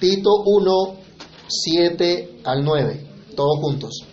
[0.00, 0.72] Tito 1,
[1.48, 4.04] 7 al 9, todos juntos.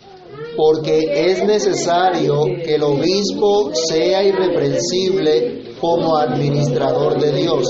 [0.55, 7.67] Porque es necesario que el obispo sea irreprensible como administrador de Dios,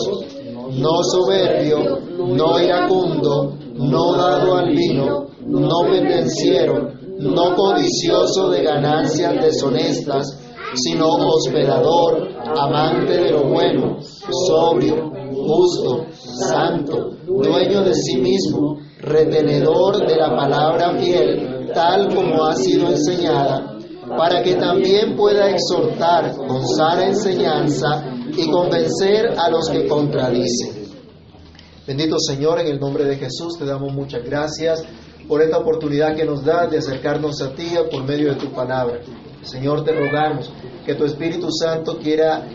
[0.73, 10.37] no soberbio, no iracundo, no dado al vino, no pendenciero, no codicioso de ganancias deshonestas,
[10.75, 13.97] sino hospedador, amante de lo bueno,
[14.31, 22.55] sobrio, justo, santo, dueño de sí mismo, retenedor de la palabra fiel, tal como ha
[22.55, 23.77] sido enseñada,
[24.17, 28.05] para que también pueda exhortar con sana enseñanza
[28.35, 30.83] y convencer a los que contradicen.
[31.85, 34.85] Bendito Señor, en el nombre de Jesús te damos muchas gracias
[35.27, 39.01] por esta oportunidad que nos das de acercarnos a ti por medio de tu palabra.
[39.41, 40.51] Señor, te rogamos
[40.85, 42.47] que tu Espíritu Santo quiera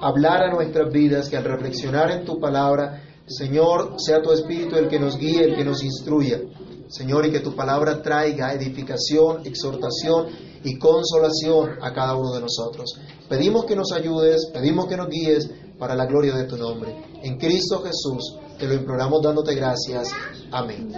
[0.00, 4.88] hablar a nuestras vidas, que al reflexionar en tu palabra, Señor, sea tu Espíritu el
[4.88, 6.40] que nos guíe, el que nos instruya.
[6.88, 10.28] Señor, y que tu palabra traiga edificación, exhortación
[10.64, 12.98] y consolación a cada uno de nosotros.
[13.28, 16.96] Pedimos que nos ayudes, pedimos que nos guíes para la gloria de tu nombre.
[17.22, 20.08] En Cristo Jesús te lo imploramos dándote gracias.
[20.50, 20.92] Amén.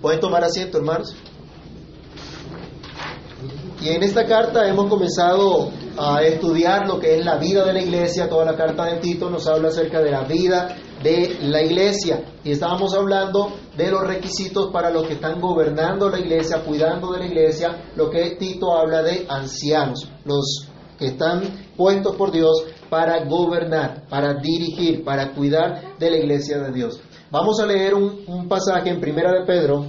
[0.00, 1.14] ¿Pueden tomar asiento, hermanos?
[3.84, 5.68] Y en esta carta hemos comenzado
[5.98, 8.30] a estudiar lo que es la vida de la iglesia.
[8.30, 12.24] Toda la carta de Tito nos habla acerca de la vida de la iglesia.
[12.42, 17.18] Y estábamos hablando de los requisitos para los que están gobernando la iglesia, cuidando de
[17.18, 17.90] la iglesia.
[17.94, 20.66] Lo que Tito habla de ancianos, los
[20.98, 21.42] que están
[21.76, 27.02] puestos por Dios para gobernar, para dirigir, para cuidar de la iglesia de Dios.
[27.30, 29.84] Vamos a leer un, pasaje en Primera de Pedro,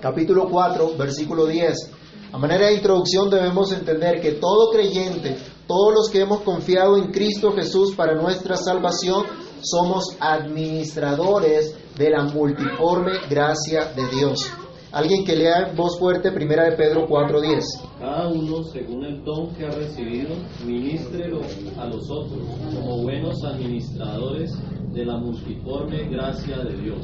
[0.00, 2.03] capítulo 4, versículo 10.
[2.34, 5.36] A manera de introducción debemos entender que todo creyente,
[5.68, 9.22] todos los que hemos confiado en Cristo Jesús para nuestra salvación,
[9.60, 14.50] somos administradores de la multiforme gracia de Dios.
[14.90, 17.62] Alguien que lea en voz fuerte, primera de Pedro 4:10.
[18.00, 20.34] Cada uno, según el don que ha recibido,
[20.66, 21.40] ministrelo
[21.78, 22.40] a los otros,
[22.74, 24.50] como buenos administradores
[24.94, 26.98] de la multiforme gracia de Dios.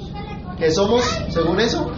[0.56, 1.90] ¿Qué somos, según eso?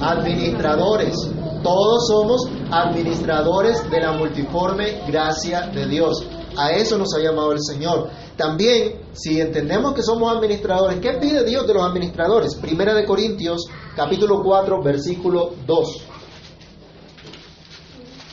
[0.00, 1.16] Administradores.
[1.64, 6.24] Todos somos administradores de la multiforme gracia de Dios.
[6.56, 8.08] A eso nos ha llamado el Señor.
[8.36, 12.54] También, si entendemos que somos administradores, ¿qué pide Dios de los administradores?
[12.54, 13.66] Primera de Corintios,
[13.96, 16.02] capítulo 4, versículo 2.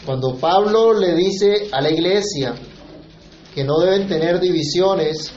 [0.05, 2.53] Cuando Pablo le dice a la iglesia
[3.55, 5.33] que no deben tener divisiones,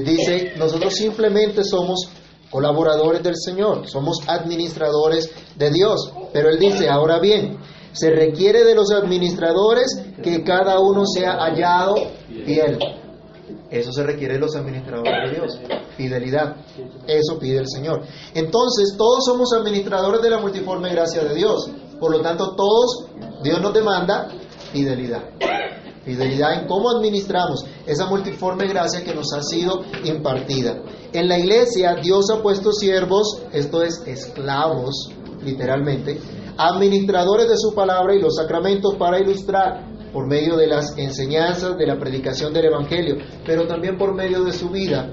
[0.00, 2.08] dice, nosotros simplemente somos
[2.50, 6.12] colaboradores del Señor, somos administradores de Dios.
[6.32, 7.58] Pero él dice, ahora bien,
[7.92, 11.96] se requiere de los administradores que cada uno sea hallado
[12.44, 12.78] fiel.
[13.70, 15.60] Eso se requiere de los administradores de Dios,
[15.96, 16.56] fidelidad.
[17.06, 18.02] Eso pide el Señor.
[18.34, 21.70] Entonces, todos somos administradores de la multiforme gracia de Dios.
[21.98, 23.06] Por lo tanto, todos,
[23.42, 24.28] Dios nos demanda
[24.72, 25.22] fidelidad.
[26.04, 30.82] Fidelidad en cómo administramos esa multiforme gracia que nos ha sido impartida.
[31.12, 35.10] En la iglesia, Dios ha puesto siervos, esto es esclavos,
[35.44, 36.18] literalmente,
[36.56, 41.86] administradores de su palabra y los sacramentos para ilustrar por medio de las enseñanzas, de
[41.86, 45.10] la predicación del Evangelio, pero también por medio de su vida,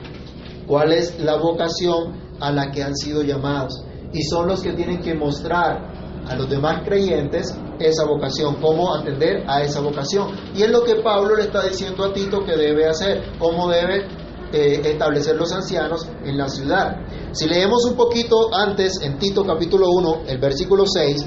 [0.68, 3.84] cuál es la vocación a la que han sido llamados.
[4.12, 5.89] Y son los que tienen que mostrar
[6.28, 10.28] a los demás creyentes esa vocación, cómo atender a esa vocación.
[10.56, 14.06] Y es lo que Pablo le está diciendo a Tito que debe hacer, cómo debe
[14.52, 16.98] eh, establecer los ancianos en la ciudad.
[17.32, 21.26] Si leemos un poquito antes en Tito capítulo 1, el versículo 6,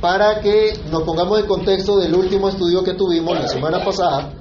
[0.00, 4.34] para que nos pongamos en contexto del último estudio que tuvimos la semana pasada,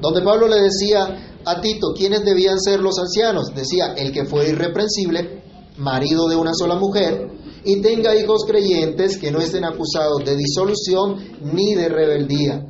[0.00, 3.54] donde Pablo le decía a Tito quiénes debían ser los ancianos.
[3.54, 5.42] Decía, el que fue irreprensible,
[5.76, 7.28] marido de una sola mujer,
[7.64, 12.66] y tenga hijos creyentes que no estén acusados de disolución ni de rebeldía.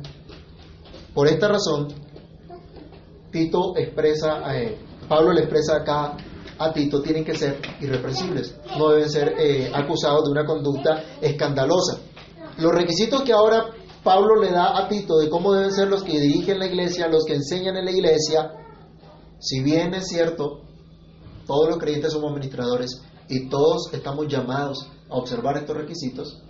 [1.13, 1.87] Por esta razón,
[3.31, 4.41] Tito expresa
[5.07, 6.17] Pablo le expresa acá
[6.57, 11.99] a Tito, tienen que ser irreprensibles, no deben ser eh, acusados de una conducta escandalosa.
[12.57, 13.65] Los requisitos que ahora
[14.03, 17.25] Pablo le da a Tito de cómo deben ser los que dirigen la iglesia, los
[17.25, 18.51] que enseñan en la iglesia,
[19.39, 20.61] si bien es cierto,
[21.45, 26.41] todos los creyentes somos administradores y todos estamos llamados a observar estos requisitos,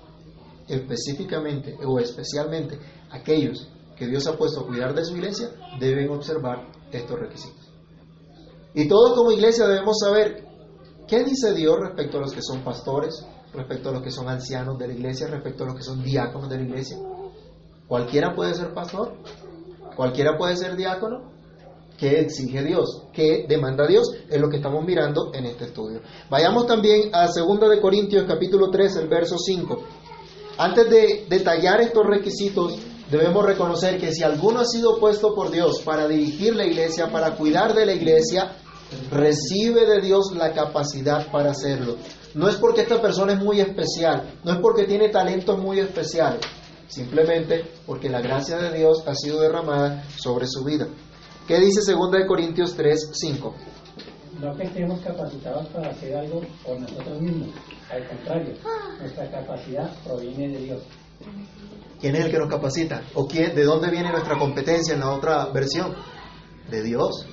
[0.67, 2.79] específicamente o especialmente
[3.11, 5.49] aquellos que Dios ha puesto a cuidar de su iglesia
[5.79, 7.71] deben observar estos requisitos.
[8.73, 10.45] Y todos como iglesia debemos saber
[11.07, 14.77] qué dice Dios respecto a los que son pastores, respecto a los que son ancianos
[14.77, 16.97] de la iglesia, respecto a los que son diáconos de la iglesia.
[17.87, 19.13] Cualquiera puede ser pastor,
[19.95, 21.34] cualquiera puede ser diácono.
[21.97, 23.03] ¿Qué exige Dios?
[23.13, 24.11] ¿Qué demanda Dios?
[24.29, 26.01] Es lo que estamos mirando en este estudio.
[26.29, 29.83] Vayamos también a 2 de Corintios capítulo 3, el verso 5.
[30.57, 32.77] Antes de detallar estos requisitos,
[33.09, 37.35] debemos reconocer que si alguno ha sido puesto por Dios para dirigir la iglesia, para
[37.35, 38.57] cuidar de la iglesia,
[39.09, 41.95] recibe de Dios la capacidad para hacerlo.
[42.33, 46.41] No es porque esta persona es muy especial, no es porque tiene talentos muy especiales,
[46.89, 50.87] simplemente porque la gracia de Dios ha sido derramada sobre su vida.
[51.47, 53.55] ¿Qué dice 2 Corintios 3, 5?
[54.41, 57.49] No que estemos capacitados para hacer algo por nosotros mismos,
[57.91, 58.53] al contrario,
[58.99, 60.81] nuestra capacidad proviene de Dios.
[62.01, 63.03] ¿Quién es el que nos capacita?
[63.13, 65.93] ¿O quién, de dónde viene nuestra competencia en la otra versión?
[66.69, 67.27] De Dios.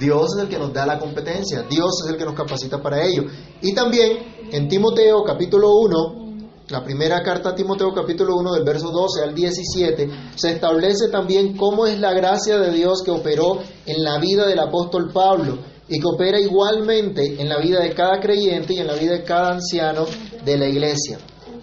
[0.00, 3.04] Dios es el que nos da la competencia, Dios es el que nos capacita para
[3.04, 3.24] ello.
[3.60, 6.23] Y también en Timoteo capítulo 1,
[6.68, 11.56] la primera carta a Timoteo capítulo 1 del verso 12 al 17, se establece también
[11.56, 15.58] cómo es la gracia de Dios que operó en la vida del apóstol Pablo
[15.88, 19.24] y que opera igualmente en la vida de cada creyente y en la vida de
[19.24, 20.06] cada anciano
[20.42, 21.18] de la iglesia.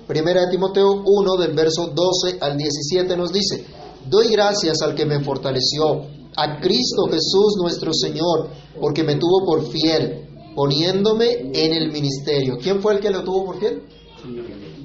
[0.06, 3.66] Primera de Timoteo 1 del verso 12 al 17 nos dice,
[4.08, 6.06] doy gracias al que me fortaleció,
[6.36, 8.50] a Cristo Jesús nuestro Señor,
[8.80, 12.58] porque me tuvo por fiel, poniéndome en el ministerio.
[12.62, 13.82] ¿Quién fue el que lo tuvo por fiel?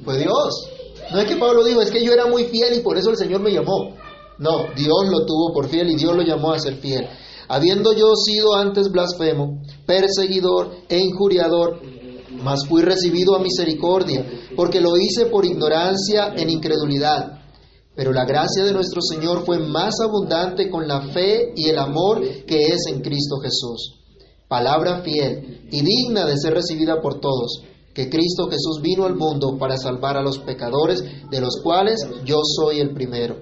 [0.07, 0.69] Fue Dios.
[1.13, 3.17] No es que Pablo dijo, es que yo era muy fiel y por eso el
[3.17, 3.97] Señor me llamó.
[4.39, 7.09] No, Dios lo tuvo por fiel y Dios lo llamó a ser fiel.
[7.49, 11.81] Habiendo yo sido antes blasfemo, perseguidor e injuriador,
[12.41, 14.25] mas fui recibido a misericordia,
[14.55, 17.41] porque lo hice por ignorancia en incredulidad.
[17.97, 22.21] Pero la gracia de nuestro Señor fue más abundante con la fe y el amor
[22.47, 24.05] que es en Cristo Jesús.
[24.47, 27.65] Palabra fiel y digna de ser recibida por todos
[27.97, 32.41] que Cristo Jesús vino al mundo para salvar a los pecadores, de los cuales yo
[32.45, 33.39] soy el primero.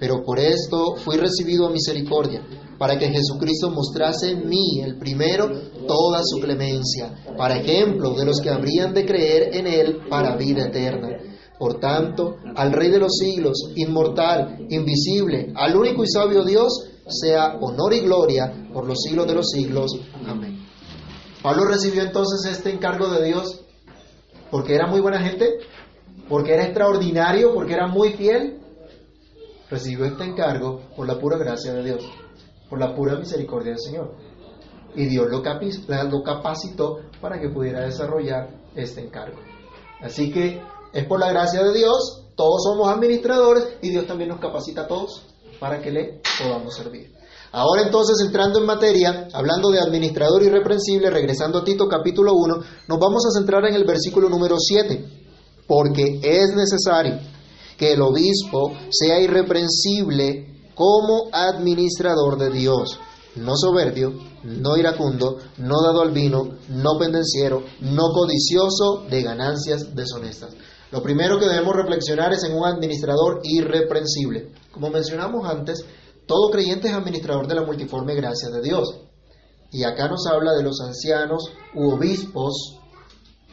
[0.00, 2.42] Pero por esto fui recibido a misericordia,
[2.80, 5.46] para que Jesucristo mostrase en mí, el primero,
[5.86, 10.66] toda su clemencia, para ejemplo de los que habrían de creer en Él para vida
[10.66, 11.18] eterna.
[11.56, 16.72] Por tanto, al Rey de los siglos, inmortal, invisible, al único y sabio Dios,
[17.06, 19.92] sea honor y gloria por los siglos de los siglos.
[20.26, 20.49] Amén.
[21.42, 23.64] Pablo recibió entonces este encargo de Dios
[24.50, 25.58] porque era muy buena gente,
[26.28, 28.60] porque era extraordinario, porque era muy fiel.
[29.70, 32.04] Recibió este encargo por la pura gracia de Dios,
[32.68, 34.16] por la pura misericordia del Señor.
[34.96, 39.38] Y Dios lo, capacitó para que pudiera desarrollar este encargo.
[40.00, 40.60] Así que
[40.92, 44.88] es por la gracia de Dios, todos somos administradores y Dios también nos capacita a
[44.88, 45.24] todos
[45.60, 47.19] para que le podamos servir.
[47.52, 52.56] Ahora entonces, entrando en materia, hablando de administrador irreprensible, regresando a Tito capítulo 1,
[52.86, 55.04] nos vamos a centrar en el versículo número 7,
[55.66, 57.18] porque es necesario
[57.76, 63.00] que el obispo sea irreprensible como administrador de Dios,
[63.34, 64.12] no soberbio,
[64.44, 70.54] no iracundo, no dado al vino, no pendenciero, no codicioso de ganancias deshonestas.
[70.92, 74.52] Lo primero que debemos reflexionar es en un administrador irreprensible.
[74.72, 75.84] Como mencionamos antes,
[76.30, 79.00] todo creyente es administrador de la multiforme gracia de Dios.
[79.72, 82.78] Y acá nos habla de los ancianos u obispos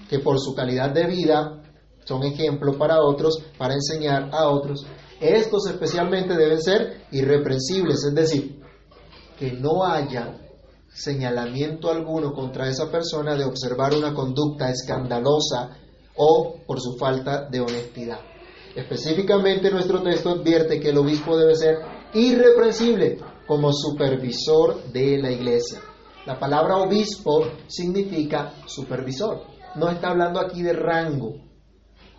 [0.07, 1.63] que por su calidad de vida
[2.05, 4.85] son ejemplo para otros, para enseñar a otros.
[5.19, 8.61] Estos especialmente deben ser irreprensibles, es decir,
[9.39, 10.37] que no haya
[10.87, 15.71] señalamiento alguno contra esa persona de observar una conducta escandalosa
[16.15, 18.19] o por su falta de honestidad.
[18.75, 25.79] Específicamente nuestro texto advierte que el obispo debe ser irreprensible como supervisor de la iglesia.
[26.25, 29.43] La palabra obispo significa supervisor.
[29.75, 31.35] No está hablando aquí de rango.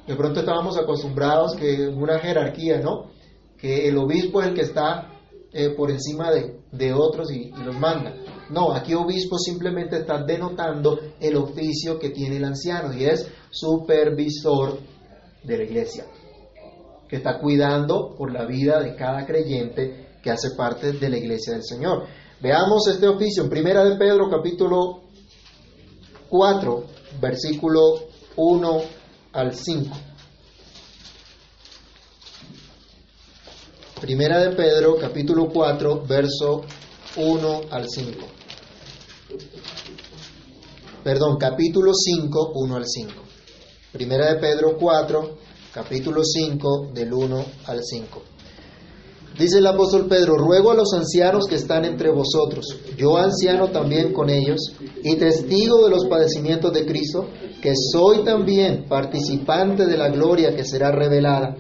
[0.07, 3.11] De pronto estábamos acostumbrados que una jerarquía, ¿no?
[3.59, 5.13] Que el obispo es el que está
[5.53, 8.15] eh, por encima de, de otros y, y, los manda.
[8.49, 14.79] No, aquí obispo simplemente está denotando el oficio que tiene el anciano y es supervisor
[15.45, 16.07] de la iglesia
[17.09, 21.55] que está cuidando por la vida de cada creyente que hace parte de la iglesia
[21.55, 22.07] del Señor.
[22.41, 25.03] Veamos este oficio en Primera de Pedro capítulo
[26.29, 26.85] 4,
[27.21, 27.81] versículo
[28.37, 28.81] 1
[29.33, 29.97] al 5.
[34.01, 36.63] Primera de Pedro capítulo 4, verso
[37.17, 38.27] 1 al 5.
[41.03, 43.13] Perdón, capítulo 5, 1 al 5.
[43.93, 45.39] Primera de Pedro 4,
[45.79, 48.23] capítulo 5, del 1 al 5.
[49.39, 52.67] Dice el apóstol Pedro, ruego a los ancianos que están entre vosotros,
[52.97, 57.29] yo anciano también con ellos, y testigo de los padecimientos de Cristo,
[57.63, 61.55] que soy también participante de la gloria que será revelada,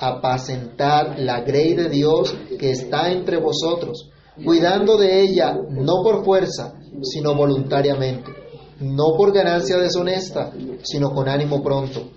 [0.00, 4.10] apacentar la grey de Dios que está entre vosotros,
[4.44, 8.32] cuidando de ella no por fuerza, sino voluntariamente,
[8.80, 10.50] no por ganancia deshonesta,
[10.82, 12.10] sino con ánimo pronto,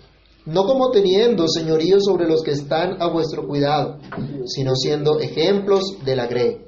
[0.47, 3.99] no como teniendo señorío sobre los que están a vuestro cuidado,
[4.45, 6.61] sino siendo ejemplos de la grey.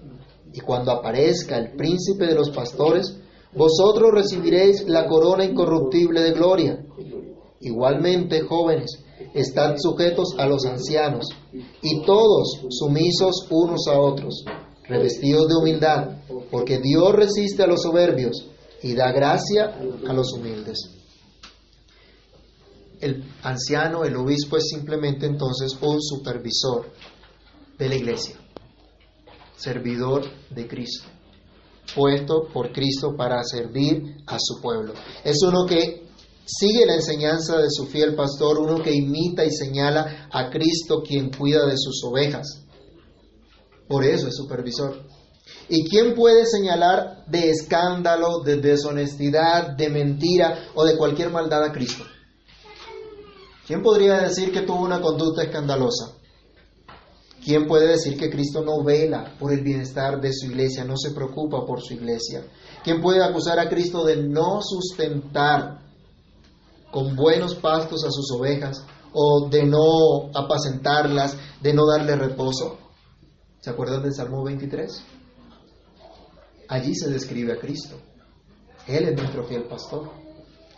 [0.54, 3.16] Y cuando aparezca el príncipe de los pastores,
[3.56, 6.86] vosotros recibiréis la corona incorruptible de gloria.
[7.62, 8.92] Igualmente, jóvenes,
[9.34, 11.28] estad sujetos a los ancianos,
[11.82, 14.44] y todos sumisos unos a otros,
[14.90, 16.18] revestidos de humildad,
[16.52, 18.46] porque Dios resiste a los soberbios
[18.84, 19.74] y da gracia
[20.06, 20.99] a los humildes.
[23.02, 26.92] El anciano, el obispo es simplemente entonces un supervisor
[27.78, 28.36] de la iglesia,
[29.56, 31.08] servidor de Cristo,
[31.96, 34.94] puesto por Cristo para servir a su pueblo.
[35.24, 36.10] Es uno que
[36.46, 41.32] sigue la enseñanza de su fiel pastor, uno que imita y señala a Cristo quien
[41.32, 42.66] cuida de sus ovejas.
[43.88, 45.06] Por eso es supervisor.
[45.70, 51.72] ¿Y quién puede señalar de escándalo, de deshonestidad, de mentira o de cualquier maldad a
[51.72, 52.04] Cristo?
[53.70, 56.16] ¿Quién podría decir que tuvo una conducta escandalosa?
[57.46, 61.12] ¿Quién puede decir que Cristo no vela por el bienestar de su iglesia, no se
[61.12, 62.48] preocupa por su iglesia?
[62.84, 65.82] ¿Quién puede acusar a Cristo de no sustentar
[66.90, 68.84] con buenos pastos a sus ovejas
[69.14, 72.80] o de no apacentarlas, de no darle reposo?
[73.60, 75.00] ¿Se acuerdan del Salmo 23?
[76.70, 77.98] Allí se describe a Cristo.
[78.88, 80.10] Él es nuestro fiel pastor.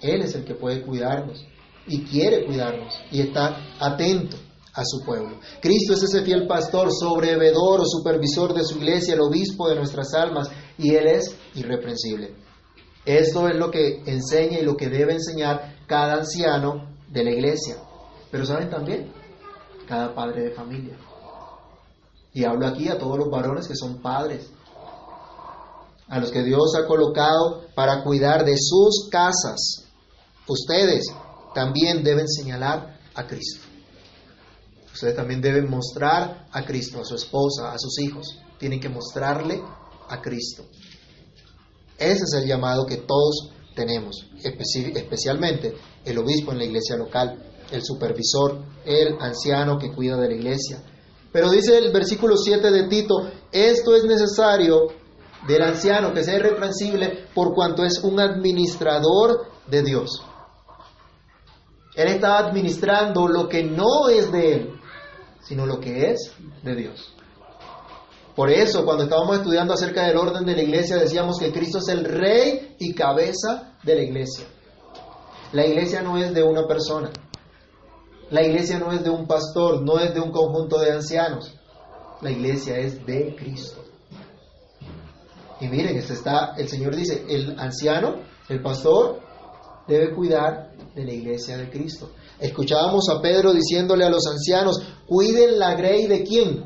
[0.02, 1.46] Él es el que puede cuidarnos
[1.88, 4.38] y quiere cuidarnos y está atento
[4.74, 5.40] a su pueblo.
[5.62, 10.14] Cristo es ese fiel pastor, sobrevedor o supervisor de su iglesia, el obispo de nuestras
[10.14, 12.36] almas, y Él es irreprensible.
[13.06, 17.78] Esto es lo que enseña y lo que debe enseñar cada anciano de la iglesia.
[18.30, 19.12] Pero saben también,
[19.88, 20.98] cada padre de familia.
[22.34, 24.50] Y hablo aquí a todos los varones que son padres,
[26.08, 29.86] a los que Dios ha colocado para cuidar de sus casas.
[30.48, 31.06] Ustedes
[31.54, 33.66] también deben señalar a Cristo.
[34.94, 38.40] Ustedes también deben mostrar a Cristo, a su esposa, a sus hijos.
[38.58, 39.62] Tienen que mostrarle
[40.10, 40.66] a Cristo.
[41.98, 47.42] Ese es el llamado que todos tenemos, especialmente el obispo en la iglesia local,
[47.72, 50.84] el supervisor, el anciano que cuida de la iglesia.
[51.32, 54.88] Pero dice el versículo 7 de Tito, esto es necesario
[55.48, 60.22] del anciano que sea irreprensible por cuanto es un administrador de Dios.
[62.02, 64.80] Él está administrando lo que no es de Él,
[65.42, 67.14] sino lo que es de Dios.
[68.36, 71.88] Por eso, cuando estábamos estudiando acerca del orden de la iglesia, decíamos que Cristo es
[71.90, 74.46] el rey y cabeza de la iglesia.
[75.52, 77.12] La iglesia no es de una persona.
[78.30, 81.54] La iglesia no es de un pastor, no es de un conjunto de ancianos.
[82.22, 83.84] La iglesia es de Cristo.
[85.60, 88.16] Y miren, este está, el Señor dice, el anciano,
[88.48, 89.20] el pastor,
[89.88, 92.12] debe cuidar de la iglesia de Cristo.
[92.40, 96.66] Escuchábamos a Pedro diciéndole a los ancianos, cuiden la grey de quién?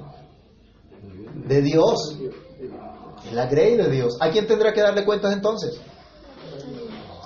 [1.48, 2.18] De Dios.
[3.34, 4.18] La grey de Dios.
[4.20, 5.80] ¿A quién tendrá que darle cuentas entonces?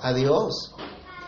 [0.02, 0.72] A Dios.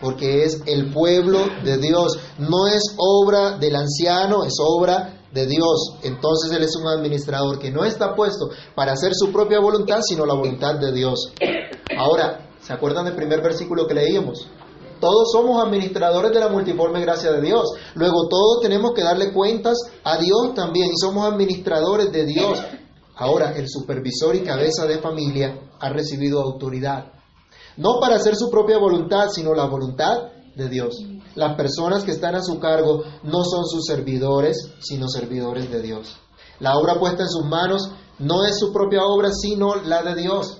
[0.01, 2.19] Porque es el pueblo de Dios.
[2.37, 5.97] No es obra del anciano, es obra de Dios.
[6.03, 10.25] Entonces Él es un administrador que no está puesto para hacer su propia voluntad, sino
[10.25, 11.31] la voluntad de Dios.
[11.97, 14.47] Ahora, ¿se acuerdan del primer versículo que leíamos?
[15.03, 17.73] Todos somos administradores de la multiforme gracia de Dios.
[17.95, 22.57] Luego todos tenemos que darle cuentas a Dios también y somos administradores de Dios.
[23.17, 27.11] Ahora el supervisor y cabeza de familia ha recibido autoridad.
[27.75, 30.95] No para hacer su propia voluntad, sino la voluntad de Dios.
[31.35, 36.15] Las personas que están a su cargo no son sus servidores, sino servidores de Dios.
[36.61, 40.59] La obra puesta en sus manos no es su propia obra, sino la de Dios.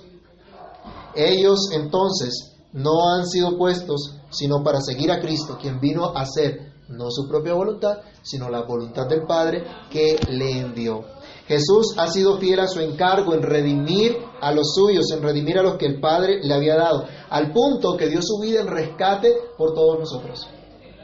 [1.16, 6.74] Ellos entonces no han sido puestos sino para seguir a Cristo, quien vino a hacer
[6.90, 11.04] no su propia voluntad, sino la voluntad del Padre que le envió.
[11.48, 15.64] Jesús ha sido fiel a su encargo en redimir a los suyos, en redimir a
[15.64, 19.34] los que el Padre le había dado, al punto que dio su vida en rescate
[19.58, 20.48] por todos nosotros.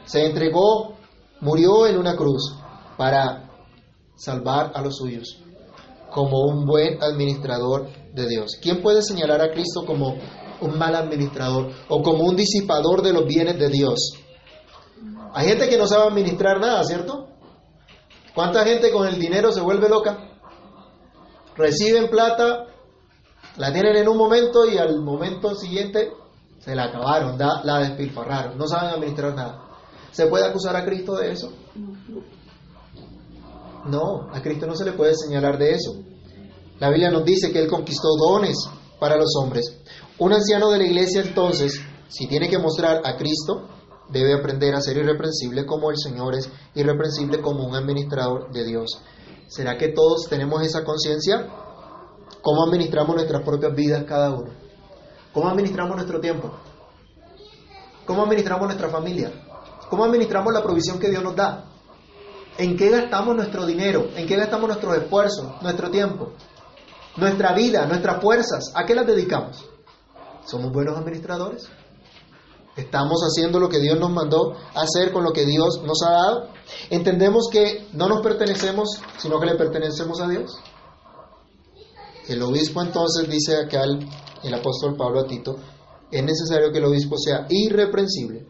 [0.05, 0.95] Se entregó,
[1.41, 2.55] murió en una cruz
[2.97, 3.49] para
[4.15, 5.41] salvar a los suyos,
[6.11, 8.57] como un buen administrador de Dios.
[8.61, 10.15] ¿Quién puede señalar a Cristo como
[10.61, 14.13] un mal administrador o como un disipador de los bienes de Dios.
[15.33, 17.27] Hay gente que no sabe administrar nada, ¿cierto?
[18.33, 20.17] ¿Cuánta gente con el dinero se vuelve loca?
[21.55, 22.67] Reciben plata,
[23.57, 26.11] la tienen en un momento y al momento siguiente
[26.59, 29.69] se la acabaron, la despilfarraron, no saben administrar nada.
[30.11, 31.51] ¿Se puede acusar a Cristo de eso?
[33.85, 35.95] No, a Cristo no se le puede señalar de eso.
[36.79, 38.57] La Biblia nos dice que Él conquistó dones
[38.99, 39.77] para los hombres.
[40.19, 43.69] Un anciano de la iglesia entonces, si tiene que mostrar a Cristo,
[44.09, 49.01] debe aprender a ser irreprensible como el Señor es irreprensible como un administrador de Dios.
[49.47, 51.47] ¿Será que todos tenemos esa conciencia?
[52.41, 54.51] ¿Cómo administramos nuestras propias vidas cada uno?
[55.31, 56.51] ¿Cómo administramos nuestro tiempo?
[58.05, 59.31] ¿Cómo administramos nuestra familia?
[59.89, 61.63] ¿Cómo administramos la provisión que Dios nos da?
[62.57, 64.09] ¿En qué gastamos nuestro dinero?
[64.17, 66.33] ¿En qué gastamos nuestros esfuerzos, nuestro tiempo?
[67.15, 69.65] Nuestra vida, nuestras fuerzas, ¿a qué las dedicamos?
[70.49, 71.69] ¿Somos buenos administradores?
[72.75, 76.47] ¿Estamos haciendo lo que Dios nos mandó hacer con lo que Dios nos ha dado?
[76.89, 80.57] ¿Entendemos que no nos pertenecemos, sino que le pertenecemos a Dios?
[82.27, 84.09] El obispo entonces dice acá el,
[84.41, 85.57] el apóstol Pablo a Tito,
[86.09, 88.47] es necesario que el obispo sea irreprensible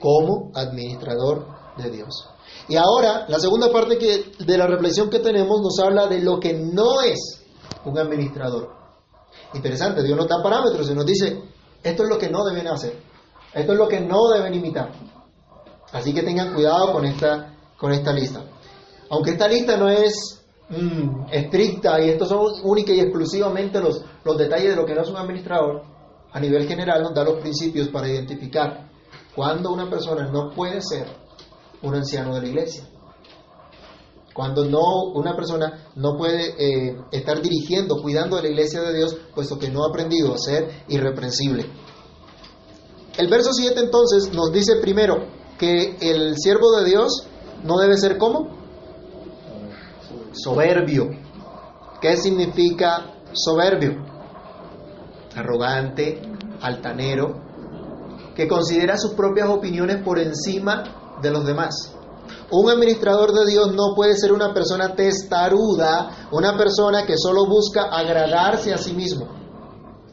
[0.00, 2.30] como administrador de Dios.
[2.68, 6.40] Y ahora, la segunda parte que, de la reflexión que tenemos nos habla de lo
[6.40, 7.42] que no es
[7.84, 8.85] un administrador.
[9.54, 11.42] Interesante, Dios nos da parámetros y nos dice,
[11.82, 13.00] esto es lo que no deben hacer,
[13.54, 14.90] esto es lo que no deben imitar.
[15.92, 18.42] Así que tengan cuidado con esta, con esta lista.
[19.10, 24.36] Aunque esta lista no es mm, estricta y estos son única y exclusivamente los, los
[24.36, 25.82] detalles de lo que no es un administrador,
[26.32, 28.90] a nivel general nos da los principios para identificar
[29.34, 31.06] cuando una persona no puede ser
[31.82, 32.84] un anciano de la iglesia.
[34.36, 39.16] Cuando no, una persona no puede eh, estar dirigiendo, cuidando de la iglesia de Dios,
[39.34, 41.64] puesto que no ha aprendido a ser irreprensible.
[43.16, 45.26] El verso 7 entonces nos dice primero
[45.58, 47.26] que el siervo de Dios
[47.64, 48.58] no debe ser como
[50.32, 51.08] soberbio.
[52.02, 54.04] ¿Qué significa soberbio?
[55.34, 56.20] Arrogante,
[56.60, 57.40] altanero,
[58.34, 61.95] que considera sus propias opiniones por encima de los demás.
[62.50, 67.84] Un administrador de Dios no puede ser una persona testaruda, una persona que solo busca
[67.84, 69.26] agradarse a sí mismo.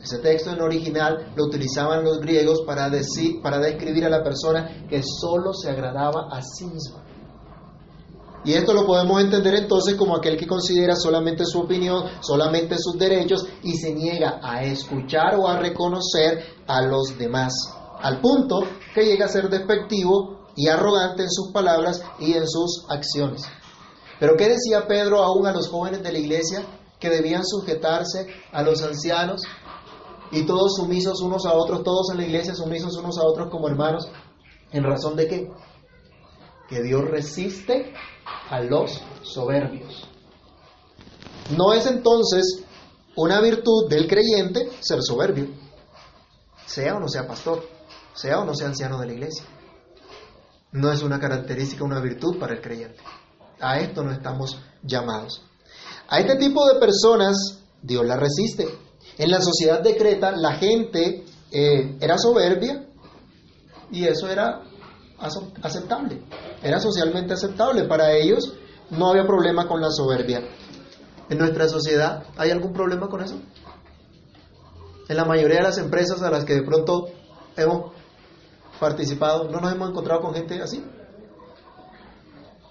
[0.01, 4.85] Ese texto en original lo utilizaban los griegos para, decir, para describir a la persona
[4.89, 7.03] que solo se agradaba a sí misma.
[8.45, 12.97] Y esto lo podemos entender entonces como aquel que considera solamente su opinión, solamente sus
[12.97, 17.53] derechos y se niega a escuchar o a reconocer a los demás.
[18.01, 22.85] Al punto que llega a ser despectivo y arrogante en sus palabras y en sus
[22.89, 23.43] acciones.
[24.19, 26.65] Pero ¿qué decía Pedro aún a los jóvenes de la iglesia?
[26.99, 29.41] Que debían sujetarse a los ancianos
[30.31, 33.67] y todos sumisos unos a otros, todos en la iglesia sumisos unos a otros como
[33.67, 34.07] hermanos.
[34.71, 35.51] ¿En razón de qué?
[36.69, 37.93] Que Dios resiste
[38.49, 40.07] a los soberbios.
[41.57, 42.63] No es entonces
[43.15, 45.47] una virtud del creyente ser soberbio,
[46.65, 47.63] sea o no sea pastor,
[48.13, 49.45] sea o no sea anciano de la iglesia
[50.73, 53.01] no es una característica, una virtud para el creyente.
[53.59, 55.43] A esto no estamos llamados.
[56.09, 58.67] A este tipo de personas Dios la resiste.
[59.17, 62.85] En la sociedad de Creta la gente eh, era soberbia
[63.91, 64.63] y eso era
[65.61, 66.21] aceptable,
[66.61, 67.83] era socialmente aceptable.
[67.83, 68.53] Para ellos
[68.89, 70.41] no había problema con la soberbia.
[71.29, 73.39] ¿En nuestra sociedad hay algún problema con eso?
[75.07, 77.09] En la mayoría de las empresas a las que de pronto
[77.55, 77.91] hemos
[78.83, 80.83] participado, no nos hemos encontrado con gente así.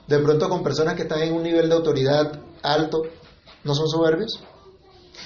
[0.07, 3.03] De pronto con personas que están en un nivel de autoridad alto,
[3.65, 4.39] ¿no son soberbios?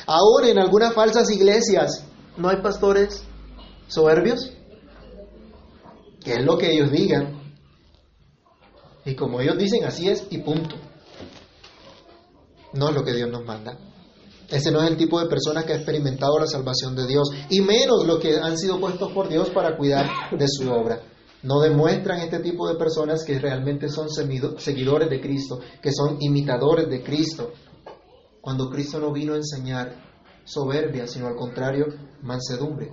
[0.06, 2.04] Aún en algunas falsas iglesias,
[2.36, 3.24] ¿no hay pastores
[3.88, 4.52] soberbios?
[6.22, 7.42] Que es lo que ellos digan.
[9.04, 10.76] Y como ellos dicen, así es y punto.
[12.74, 13.76] No es lo que Dios nos manda.
[14.48, 17.60] Ese no es el tipo de personas que ha experimentado la salvación de Dios, y
[17.60, 20.06] menos los que han sido puestos por Dios para cuidar
[20.36, 21.00] de su obra.
[21.42, 26.88] No demuestran este tipo de personas que realmente son seguidores de Cristo, que son imitadores
[26.88, 27.52] de Cristo.
[28.40, 29.94] Cuando Cristo no vino a enseñar
[30.44, 31.86] soberbia, sino al contrario,
[32.22, 32.90] mansedumbre.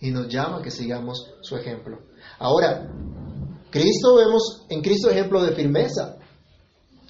[0.00, 1.98] Y nos llama a que sigamos su ejemplo.
[2.38, 2.90] Ahora,
[3.70, 6.16] Cristo vemos en Cristo ejemplo de firmeza.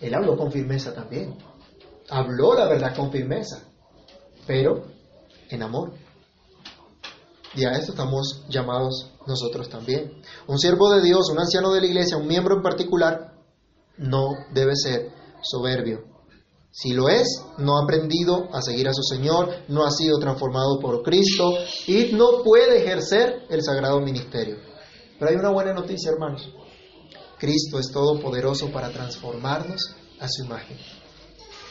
[0.01, 1.37] Él habló con firmeza también
[2.11, 3.63] habló la verdad con firmeza,
[4.47, 4.85] pero
[5.51, 5.93] en amor.
[7.55, 10.21] Y a esto estamos llamados nosotros también.
[10.47, 13.33] Un siervo de Dios, un anciano de la iglesia, un miembro en particular,
[13.97, 15.11] no debe ser
[15.43, 16.05] soberbio.
[16.71, 20.79] Si lo es, no ha aprendido a seguir a su Señor, no ha sido transformado
[20.79, 21.55] por Cristo
[21.87, 24.59] y no puede ejercer el sagrado ministerio.
[25.19, 26.47] Pero hay una buena noticia, hermanos.
[27.39, 29.81] Cristo es todopoderoso para transformarnos
[30.21, 30.77] a su imagen.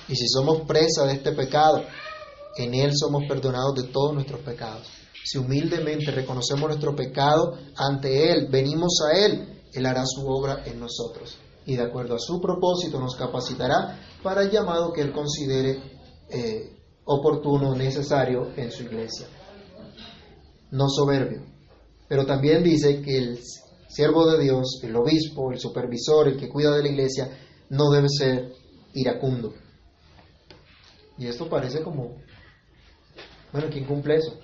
[0.07, 1.83] Y si somos presa de este pecado,
[2.57, 4.87] en Él somos perdonados de todos nuestros pecados.
[5.23, 10.79] Si humildemente reconocemos nuestro pecado ante Él, venimos a Él, Él hará su obra en
[10.79, 11.37] nosotros.
[11.65, 15.81] Y de acuerdo a su propósito nos capacitará para el llamado que Él considere
[16.29, 19.27] eh, oportuno, necesario en su iglesia.
[20.71, 21.43] No soberbio.
[22.07, 23.39] Pero también dice que el
[23.87, 27.29] siervo de Dios, el obispo, el supervisor, el que cuida de la iglesia,
[27.69, 28.53] no debe ser
[28.93, 29.53] iracundo.
[31.17, 32.17] Y esto parece como,
[33.51, 34.38] bueno, ¿quién cumple eso?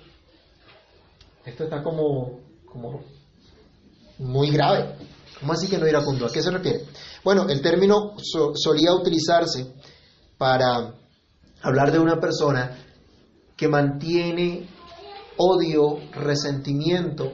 [1.44, 3.02] Esto está como, como
[4.18, 4.96] muy grave.
[5.40, 6.26] ¿Cómo así que no iracundo?
[6.26, 6.84] ¿A qué se refiere?
[7.24, 8.14] Bueno, el término
[8.54, 9.74] solía utilizarse
[10.38, 10.94] para
[11.62, 12.78] hablar de una persona
[13.56, 14.68] que mantiene
[15.36, 17.32] odio, resentimiento,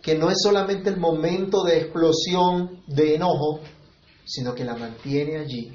[0.00, 3.60] que no es solamente el momento de explosión de enojo,
[4.24, 5.72] sino que la mantiene allí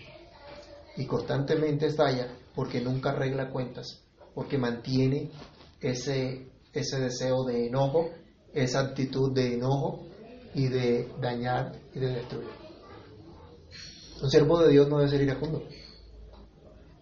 [0.98, 5.32] y constantemente estalla porque nunca arregla cuentas, porque mantiene
[5.82, 8.10] ese, ese deseo de enojo,
[8.54, 10.06] esa actitud de enojo
[10.54, 12.50] y de dañar y de destruir.
[14.22, 15.64] Un siervo de Dios no debe ser iracundo.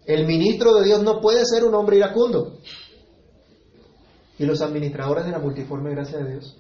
[0.06, 2.60] El ministro de Dios no puede ser un hombre iracundo.
[4.40, 6.58] ¿Y los administradores de la multiforme gracia de Dios?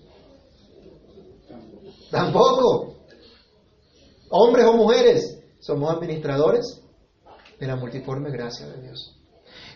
[2.10, 2.96] Tampoco.
[4.30, 6.82] Hombres o mujeres, somos administradores
[7.60, 9.16] de la multiforme gracia de Dios.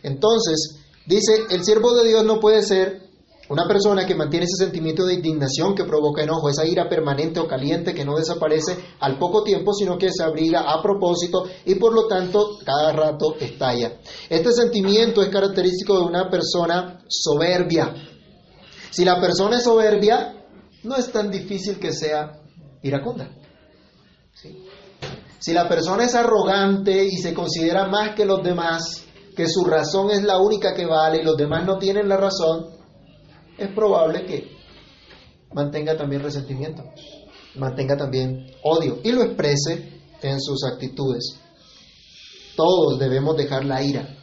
[0.03, 3.11] Entonces, dice, el siervo de Dios no puede ser
[3.51, 7.47] una persona que mantiene ese sentimiento de indignación que provoca enojo, esa ira permanente o
[7.47, 11.93] caliente que no desaparece al poco tiempo, sino que se abriga a propósito y por
[11.93, 13.99] lo tanto cada rato estalla.
[14.29, 17.93] Este sentimiento es característico de una persona soberbia.
[18.89, 20.45] Si la persona es soberbia,
[20.83, 22.41] no es tan difícil que sea
[22.81, 23.29] iracunda.
[25.41, 29.03] Si la persona es arrogante y se considera más que los demás,
[29.35, 32.67] que su razón es la única que vale y los demás no tienen la razón,
[33.57, 34.51] es probable que
[35.51, 36.83] mantenga también resentimiento,
[37.55, 41.39] mantenga también odio y lo exprese en sus actitudes.
[42.55, 44.15] Todos debemos dejar la ira,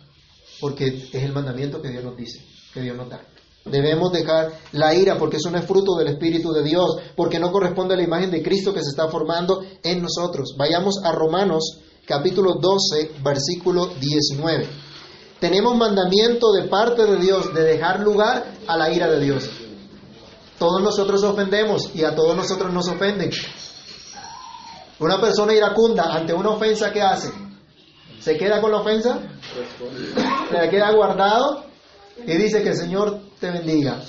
[0.60, 3.20] porque es el mandamiento que Dios nos dice, que Dios nos da.
[3.64, 7.52] Debemos dejar la ira porque eso no es fruto del Espíritu de Dios, porque no
[7.52, 10.54] corresponde a la imagen de Cristo que se está formando en nosotros.
[10.56, 14.88] Vayamos a Romanos capítulo 12, versículo 19
[15.40, 19.48] tenemos mandamiento de parte de Dios de dejar lugar a la ira de Dios.
[20.58, 23.30] Todos nosotros ofendemos y a todos nosotros nos ofenden.
[24.98, 27.30] Una persona iracunda ante una ofensa, ¿qué hace?
[28.18, 29.20] ¿Se queda con la ofensa?
[30.48, 31.64] ¿Se la queda guardado?
[32.26, 34.02] Y dice que el Señor te bendiga.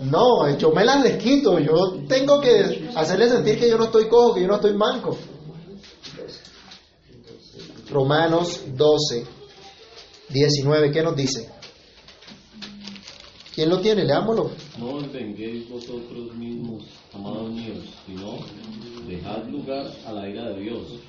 [0.00, 1.58] No, yo me las desquito.
[1.58, 5.16] Yo tengo que hacerle sentir que yo no estoy cojo, que yo no estoy manco.
[7.90, 9.26] Romanos 12,
[10.30, 11.50] 19, ¿qué nos dice?
[13.54, 14.04] ¿Quién lo tiene?
[14.04, 14.50] Leámoslo.
[14.78, 18.38] No os venguéis vosotros mismos, amados míos, sino
[19.06, 21.00] dejad lugar a la ira de Dios,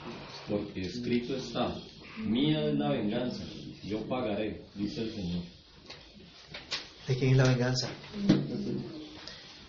[0.49, 1.73] porque escrito está,
[2.17, 3.43] mía es la venganza,
[3.83, 5.43] yo pagaré, dice el Señor.
[7.07, 7.89] ¿De quién es la venganza?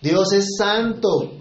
[0.01, 1.31] Dios es santo,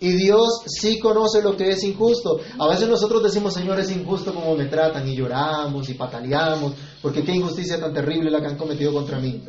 [0.00, 2.38] y Dios sí conoce lo que es injusto.
[2.58, 7.24] A veces nosotros decimos, Señor, es injusto como me tratan y lloramos y pataleamos, porque
[7.24, 9.42] qué injusticia tan terrible la que han cometido contra mí.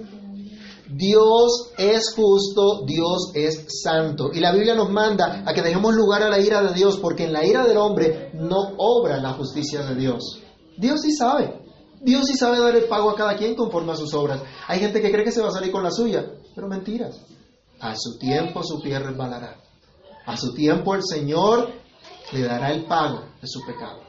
[0.90, 4.30] Dios es justo, Dios es santo.
[4.34, 7.26] Y la Biblia nos manda a que dejemos lugar a la ira de Dios, porque
[7.26, 10.42] en la ira del hombre no obra la justicia de Dios.
[10.78, 11.67] Dios sí sabe.
[12.02, 14.42] Dios sí sabe dar el pago a cada quien conforme a sus obras.
[14.68, 17.20] Hay gente que cree que se va a salir con la suya, pero mentiras.
[17.80, 19.60] A su tiempo su pie resbalará.
[20.26, 21.70] A su tiempo el Señor
[22.32, 24.02] le dará el pago de su pecado.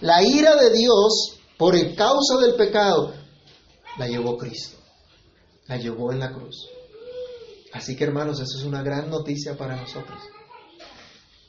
[0.00, 3.14] La ira de Dios por causa del pecado
[3.98, 4.78] la llevó Cristo.
[5.66, 6.68] La llevó en la cruz.
[7.72, 10.18] Así que hermanos, eso es una gran noticia para nosotros.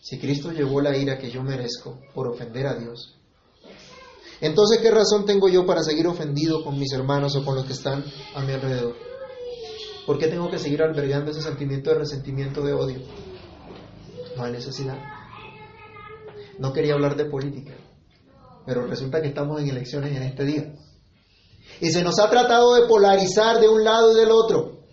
[0.01, 3.15] Si Cristo llevó la ira que yo merezco por ofender a Dios,
[4.43, 7.73] entonces ¿qué razón tengo yo para seguir ofendido con mis hermanos o con los que
[7.73, 8.03] están
[8.35, 8.95] a mi alrededor?
[10.05, 12.99] ¿Por qué tengo que seguir albergando ese sentimiento de resentimiento, de odio?
[14.35, 14.97] No hay necesidad.
[16.59, 17.73] No quería hablar de política,
[18.65, 20.73] pero resulta que estamos en elecciones en este día.
[21.79, 24.83] Y se nos ha tratado de polarizar de un lado y del otro.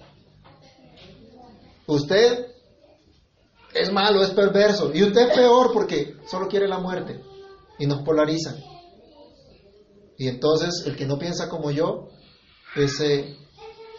[1.86, 2.46] Usted
[3.74, 4.92] es malo, es perverso.
[4.94, 7.20] Y usted es peor porque solo quiere la muerte.
[7.80, 8.56] Y nos polarizan.
[10.20, 12.11] Y entonces el que no piensa como yo,
[12.76, 13.38] ese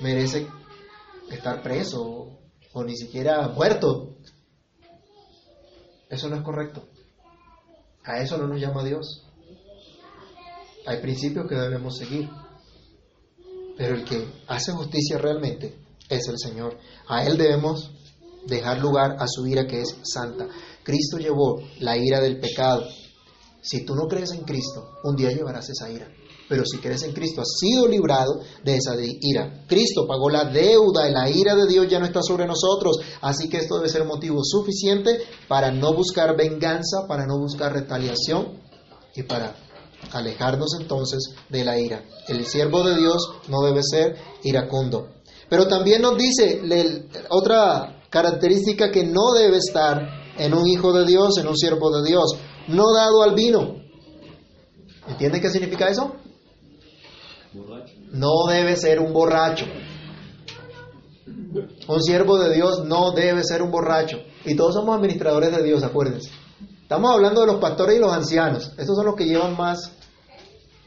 [0.02, 0.46] merece
[1.32, 2.38] estar preso
[2.74, 4.18] o ni siquiera muerto.
[6.12, 6.88] Eso no es correcto.
[8.04, 9.26] A eso no nos llama Dios.
[10.86, 12.30] Hay principios que debemos seguir.
[13.76, 15.76] Pero el que hace justicia realmente
[16.08, 16.78] es el Señor.
[17.08, 17.90] A Él debemos
[18.46, 20.48] dejar lugar a su ira que es santa.
[20.84, 22.88] Cristo llevó la ira del pecado.
[23.62, 26.08] Si tú no crees en Cristo, un día llevarás esa ira.
[26.50, 29.64] Pero si crees en Cristo, has sido librado de esa ira.
[29.68, 32.98] Cristo pagó la deuda y la ira de Dios ya no está sobre nosotros.
[33.22, 38.60] Así que esto debe ser motivo suficiente para no buscar venganza, para no buscar retaliación
[39.16, 39.56] y para
[40.12, 41.20] alejarnos entonces
[41.50, 42.04] de la ira.
[42.28, 45.08] El siervo de Dios no debe ser iracundo.
[45.50, 46.62] Pero también nos dice
[47.30, 52.10] otra característica que no debe estar en un hijo de Dios, en un siervo de
[52.10, 52.36] Dios,
[52.72, 53.82] no dado al vino.
[55.08, 56.16] ¿Entienden qué significa eso?
[58.12, 59.66] No debe ser un borracho.
[61.88, 64.18] Un siervo de Dios no debe ser un borracho.
[64.46, 66.32] Y todos somos administradores de Dios, acuérdense.
[66.82, 68.74] Estamos hablando de los pastores y los ancianos.
[68.78, 69.92] Esos son los que llevan más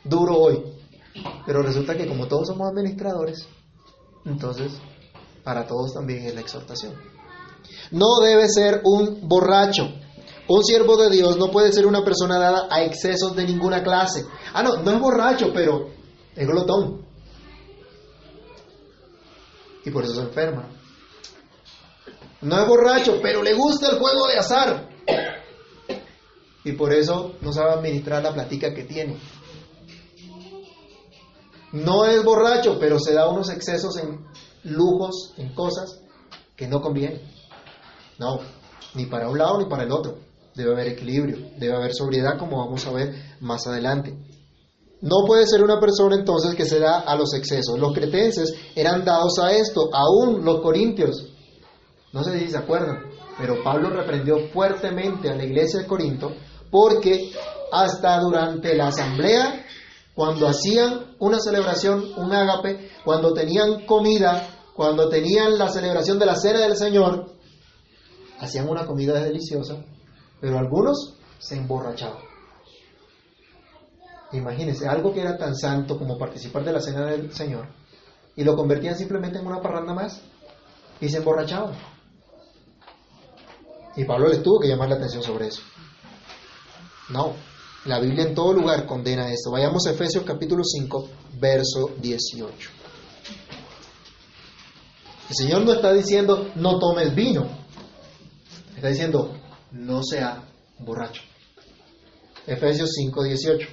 [0.04, 0.62] duro hoy.
[1.46, 3.46] Pero resulta que como todos somos administradores,
[4.24, 4.72] entonces
[5.44, 6.94] para todos también es la exhortación.
[7.90, 9.88] No debe ser un borracho.
[10.46, 14.26] Un siervo de Dios no puede ser una persona dada a excesos de ninguna clase.
[14.52, 15.88] Ah, no, no es borracho, pero
[16.36, 17.06] es glotón.
[19.84, 20.68] Y por eso se enferma.
[22.42, 24.88] No es borracho, pero le gusta el juego de azar.
[26.62, 29.18] Y por eso no sabe administrar la platica que tiene.
[31.72, 34.24] No es borracho, pero se da unos excesos en
[34.62, 36.00] lujos, en cosas
[36.54, 37.20] que no convienen.
[38.18, 38.40] No,
[38.94, 40.18] ni para un lado ni para el otro.
[40.54, 44.16] Debe haber equilibrio, debe haber sobriedad, como vamos a ver más adelante.
[45.00, 47.78] No puede ser una persona entonces que se da a los excesos.
[47.78, 51.26] Los cretenses eran dados a esto, aún los corintios.
[52.12, 53.02] No sé si se acuerdan,
[53.38, 56.32] pero Pablo reprendió fuertemente a la iglesia de Corinto
[56.70, 57.32] porque
[57.72, 59.64] hasta durante la asamblea
[60.14, 66.36] cuando hacían una celebración, un ágape, cuando tenían comida, cuando tenían la celebración de la
[66.36, 67.32] cena del Señor,
[68.38, 69.84] hacían una comida deliciosa,
[70.44, 72.22] pero algunos se emborrachaban.
[74.32, 77.66] Imagínense, algo que era tan santo como participar de la cena del Señor,
[78.36, 80.20] y lo convertían simplemente en una parranda más,
[81.00, 81.72] y se emborrachaban.
[83.96, 85.62] Y Pablo les tuvo que llamar la atención sobre eso.
[87.08, 87.32] No,
[87.86, 89.50] la Biblia en todo lugar condena esto.
[89.50, 91.08] Vayamos a Efesios capítulo 5,
[91.40, 92.70] verso 18.
[95.30, 97.48] El Señor no está diciendo no tomes vino.
[98.76, 99.40] Está diciendo
[99.74, 100.42] no sea
[100.78, 101.22] borracho.
[102.46, 103.68] Efesios 5, 18.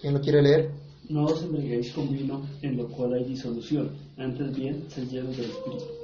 [0.00, 0.70] ¿Quién lo quiere leer?
[1.08, 5.50] No os embriaguéis con vino en lo cual hay disolución, antes bien sed llenos del
[5.50, 5.98] Espíritu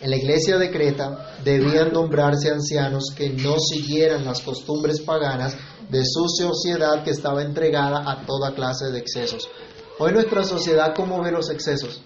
[0.00, 5.56] en la iglesia de Creta debían nombrarse ancianos que no siguieran las costumbres paganas
[5.90, 9.48] de su sociedad que estaba entregada a toda clase de excesos.
[9.98, 12.00] Hoy nuestra sociedad, ¿cómo ve los excesos?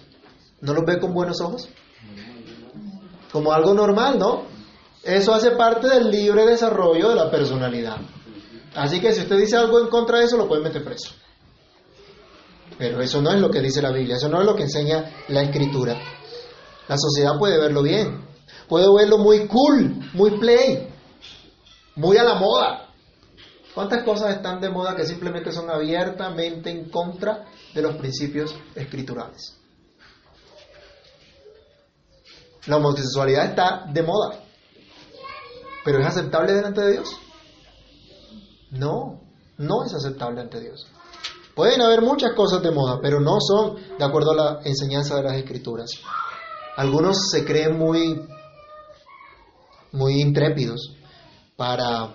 [0.61, 1.69] ¿No los ve con buenos ojos?
[3.31, 4.52] Como algo normal, ¿no?
[5.03, 7.97] Eso hace parte del libre desarrollo de la personalidad.
[8.75, 11.13] Así que si usted dice algo en contra de eso, lo puede meter preso.
[12.77, 15.11] Pero eso no es lo que dice la Biblia, eso no es lo que enseña
[15.27, 15.95] la Escritura.
[16.87, 18.25] La sociedad puede verlo bien.
[18.67, 20.87] Puede verlo muy cool, muy play,
[21.95, 22.89] muy a la moda.
[23.73, 29.57] ¿Cuántas cosas están de moda que simplemente son abiertamente en contra de los principios escriturales?
[32.67, 34.42] La homosexualidad está de moda,
[35.83, 37.09] pero ¿es aceptable delante de Dios?
[38.71, 39.21] No,
[39.57, 40.87] no es aceptable ante Dios.
[41.55, 45.23] Pueden haber muchas cosas de moda, pero no son de acuerdo a la enseñanza de
[45.23, 45.91] las escrituras.
[46.75, 48.19] Algunos se creen muy,
[49.91, 50.95] muy intrépidos
[51.55, 52.11] para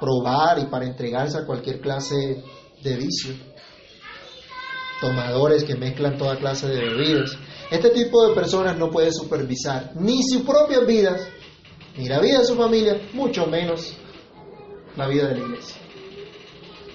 [0.00, 2.42] probar y para entregarse a cualquier clase
[2.82, 3.34] de vicio.
[5.00, 7.30] Tomadores que mezclan toda clase de bebidas.
[7.70, 11.22] Este tipo de personas no puede supervisar ni sus propias vidas,
[12.00, 13.92] ni la vida de su familia, mucho menos
[14.96, 15.76] la vida de la iglesia.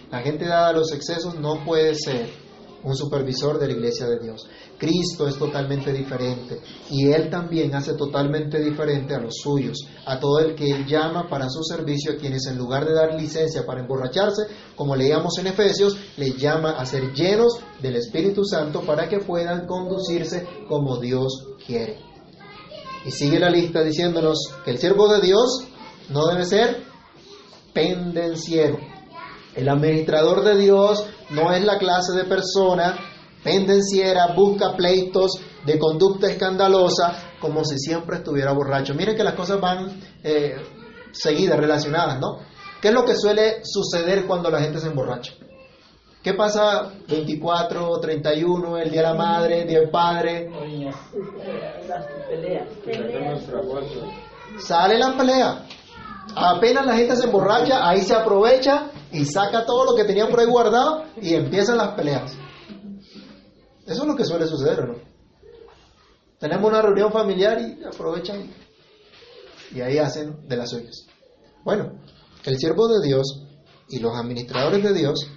[0.10, 2.28] La gente dada a los excesos no puede ser
[2.82, 4.48] un supervisor de la iglesia de Dios.
[4.80, 10.40] Cristo es totalmente diferente y Él también hace totalmente diferente a los suyos, a todo
[10.40, 13.82] el que Él llama para su servicio, a quienes en lugar de dar licencia para
[13.82, 19.20] emborracharse, como leíamos en Efesios, le llama a ser llenos del Espíritu Santo para que
[19.20, 22.05] puedan conducirse como Dios quiere.
[23.06, 25.66] Y sigue la lista diciéndonos que el siervo de Dios
[26.10, 26.84] no debe ser
[27.74, 28.80] pendenciero.
[29.56, 32.98] El administrador de Dios no es la clase de persona
[33.44, 38.96] pendenciera, busca pleitos de conducta escandalosa, como si siempre estuviera borracho.
[38.96, 40.56] Miren que las cosas van eh,
[41.12, 42.40] seguidas, relacionadas, ¿no?
[42.82, 45.34] ¿Qué es lo que suele suceder cuando la gente se emborracha?
[46.26, 50.50] ¿Qué pasa 24, 31, el Día de la Madre, el Día del Padre?
[54.58, 55.68] Sale la pelea.
[56.36, 60.40] Apenas la gente se emborracha, ahí se aprovecha y saca todo lo que tenía por
[60.40, 62.36] ahí guardado y empiezan las peleas.
[63.86, 64.96] Eso es lo que suele suceder, ¿o no?
[66.40, 68.52] Tenemos una reunión familiar y aprovechan
[69.76, 71.06] y ahí hacen de las suyas.
[71.64, 72.00] Bueno,
[72.46, 73.44] el siervo de Dios
[73.90, 75.30] y los administradores de Dios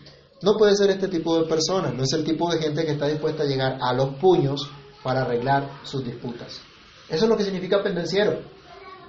[0.43, 3.07] no puede ser este tipo de personas, no es el tipo de gente que está
[3.07, 4.71] dispuesta a llegar a los puños
[5.03, 6.61] para arreglar sus disputas.
[7.09, 8.41] Eso es lo que significa pendenciero.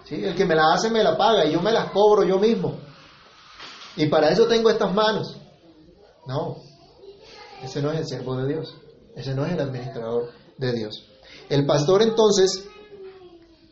[0.06, 0.24] ¿Sí?
[0.24, 2.80] El que me la hace me la paga y yo me las cobro yo mismo.
[3.96, 5.36] Y para eso tengo estas manos.
[6.26, 6.58] No,
[7.64, 8.76] ese no es el siervo de Dios,
[9.16, 11.06] ese no es el administrador de Dios.
[11.50, 12.68] El pastor entonces,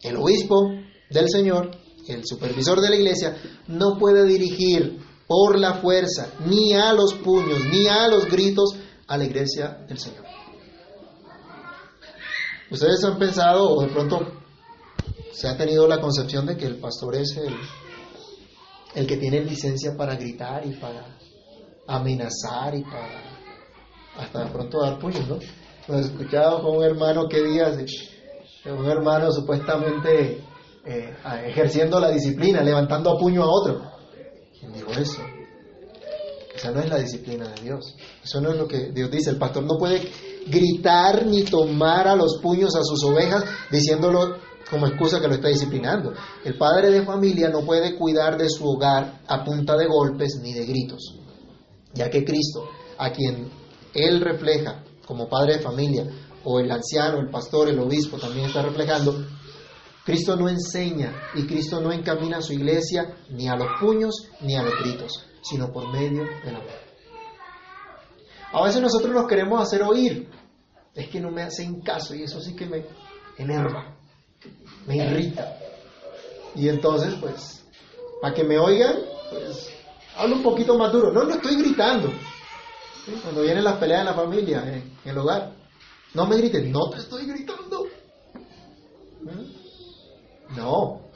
[0.01, 0.71] el obispo
[1.09, 1.71] del Señor,
[2.07, 7.65] el supervisor de la iglesia, no puede dirigir por la fuerza, ni a los puños,
[7.65, 8.75] ni a los gritos
[9.07, 10.23] a la iglesia del Señor.
[12.71, 14.19] Ustedes han pensado, o de pronto
[15.31, 17.37] se ha tenido la concepción de que el pastor es
[18.95, 21.17] el, que tiene licencia para gritar y para
[21.87, 23.37] amenazar y para
[24.17, 25.37] hasta de pronto dar puños, ¿no?
[25.87, 27.77] Nos escuchaba con un hermano que días,
[28.65, 30.41] un hermano supuestamente
[30.83, 33.96] eh, ejerciendo la disciplina, levantando a puño a otro.
[34.59, 35.21] ¿Quién dijo eso?
[36.55, 37.95] Esa no es la disciplina de Dios.
[38.23, 39.29] Eso no es lo que Dios dice.
[39.29, 40.01] El pastor no puede
[40.47, 44.37] gritar ni tomar a los puños a sus ovejas diciéndolo
[44.69, 46.13] como excusa que lo está disciplinando.
[46.43, 50.53] El padre de familia no puede cuidar de su hogar a punta de golpes ni
[50.53, 51.15] de gritos,
[51.93, 52.67] ya que Cristo,
[52.97, 53.49] a quien
[53.93, 56.05] él refleja como padre de familia,
[56.43, 59.25] o el anciano, el pastor, el obispo también está reflejando,
[60.07, 64.55] Cristo no enseña y Cristo no encamina a su iglesia ni a los puños ni
[64.55, 66.79] a los gritos, sino por medio del amor.
[68.53, 70.29] A veces nosotros nos queremos hacer oír,
[70.95, 72.85] es que no me hacen caso y eso sí que me
[73.37, 73.97] enerva,
[74.87, 75.57] me irrita.
[76.55, 77.65] Y entonces, pues,
[78.21, 78.95] para que me oigan,
[79.29, 79.69] pues,
[80.15, 81.11] hablo un poquito más duro.
[81.11, 82.13] No, no estoy gritando.
[83.23, 85.53] Cuando vienen las peleas en la familia, en el hogar,
[86.13, 87.87] no me griten, no te estoy gritando.
[89.21, 89.56] ¿Mm?
[90.57, 91.07] No,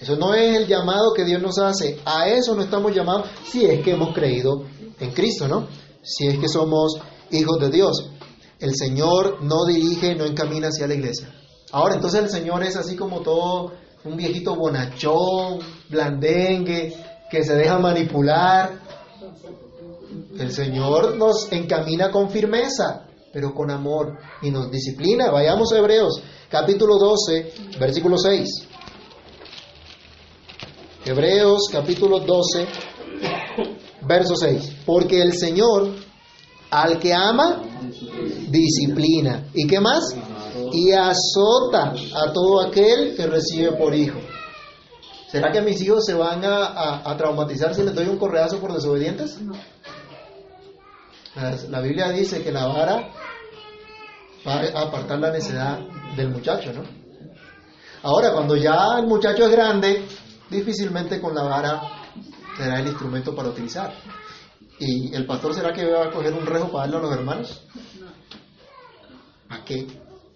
[0.00, 1.98] eso no es el llamado que Dios nos hace.
[2.04, 4.64] A eso no estamos llamados si es que hemos creído
[5.00, 5.66] en Cristo, ¿no?
[6.02, 6.98] Si es que somos
[7.30, 8.10] hijos de Dios.
[8.58, 11.32] El Señor no dirige, no encamina hacia la iglesia.
[11.72, 13.72] Ahora, entonces el Señor es así como todo
[14.04, 15.58] un viejito bonachón,
[15.88, 16.94] blandengue,
[17.30, 18.78] que se deja manipular.
[20.38, 23.05] El Señor nos encamina con firmeza,
[23.36, 25.30] pero con amor y nos disciplina.
[25.30, 28.48] Vayamos a Hebreos, capítulo 12, versículo 6.
[31.04, 32.66] Hebreos, capítulo 12,
[34.08, 34.76] verso 6.
[34.86, 35.96] Porque el Señor,
[36.70, 37.62] al que ama,
[38.48, 39.48] disciplina.
[39.52, 40.16] ¿Y qué más?
[40.72, 44.18] Y azota a todo aquel que recibe por hijo.
[45.30, 48.72] ¿Será que mis hijos se van a, a traumatizar si les doy un correazo por
[48.72, 49.36] desobedientes?
[51.36, 53.10] La Biblia dice que la vara
[54.46, 55.80] va a apartar la necedad
[56.16, 56.82] del muchacho, ¿no?
[58.02, 60.06] Ahora, cuando ya el muchacho es grande,
[60.48, 61.82] difícilmente con la vara
[62.56, 63.92] será el instrumento para utilizar.
[64.78, 67.66] ¿Y el pastor será que va a coger un rejo para darle a los hermanos?
[69.48, 69.86] ¿Para que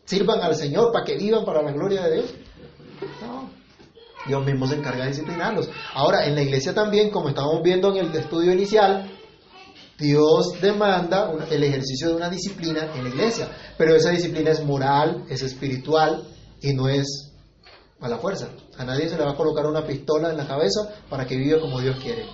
[0.04, 0.92] sirvan al Señor?
[0.92, 2.34] ¿Para que vivan para la gloria de Dios?
[3.22, 3.50] No.
[4.26, 5.70] Dios mismo se encarga de disciplinarlos.
[5.94, 9.10] Ahora, en la iglesia también, como estamos viendo en el estudio inicial,
[10.00, 15.26] Dios demanda el ejercicio de una disciplina en la iglesia, pero esa disciplina es moral,
[15.28, 16.26] es espiritual
[16.62, 17.32] y no es
[18.00, 18.48] a la fuerza.
[18.78, 21.60] A nadie se le va a colocar una pistola en la cabeza para que viva
[21.60, 22.24] como Dios quiere.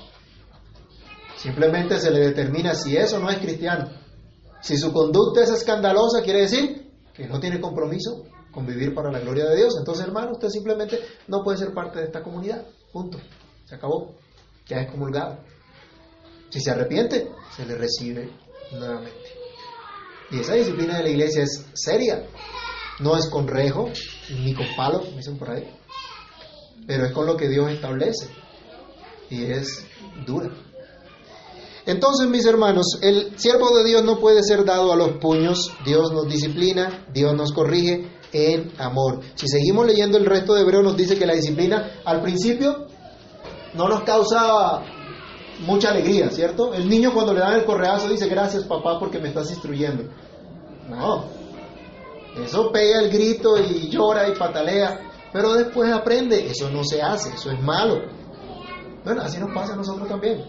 [1.37, 3.91] Simplemente se le determina si eso no es cristiano.
[4.61, 9.19] Si su conducta es escandalosa, quiere decir que no tiene compromiso con vivir para la
[9.19, 9.75] gloria de Dios.
[9.79, 12.65] Entonces, hermano, usted simplemente no puede ser parte de esta comunidad.
[12.93, 13.19] Punto.
[13.65, 14.15] Se acabó.
[14.67, 15.39] Ya es comulgado.
[16.51, 18.31] Si se arrepiente, se le recibe
[18.73, 19.31] nuevamente.
[20.31, 22.27] Y esa disciplina de la iglesia es seria.
[22.99, 23.91] No es con rejo,
[24.31, 25.69] ni con palo, dicen por ahí.
[26.87, 28.29] Pero es con lo que Dios establece.
[29.31, 29.85] Y es
[30.27, 30.51] dura.
[31.85, 35.73] Entonces, mis hermanos, el siervo de Dios no puede ser dado a los puños.
[35.85, 39.21] Dios nos disciplina, Dios nos corrige en amor.
[39.35, 42.87] Si seguimos leyendo el resto de Hebreo, nos dice que la disciplina al principio
[43.75, 44.83] no nos causa
[45.61, 46.75] mucha alegría, ¿cierto?
[46.75, 50.05] El niño cuando le dan el correazo dice, gracias papá porque me estás instruyendo.
[50.89, 51.25] No,
[52.43, 55.01] eso pega el grito y llora y patalea,
[55.33, 58.03] pero después aprende, eso no se hace, eso es malo.
[59.05, 60.45] Bueno, así nos pasa a nosotros también.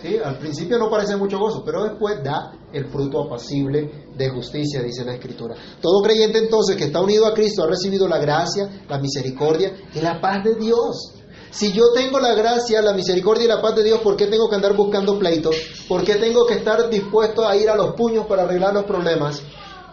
[0.00, 0.16] ¿Sí?
[0.22, 5.04] Al principio no parece mucho gozo, pero después da el fruto apacible de justicia, dice
[5.04, 5.54] la Escritura.
[5.80, 10.00] Todo creyente entonces que está unido a Cristo ha recibido la gracia, la misericordia y
[10.00, 11.14] la paz de Dios.
[11.54, 14.48] Si yo tengo la gracia, la misericordia y la paz de Dios, ¿por qué tengo
[14.48, 15.54] que andar buscando pleitos?
[15.86, 19.40] ¿Por qué tengo que estar dispuesto a ir a los puños para arreglar los problemas?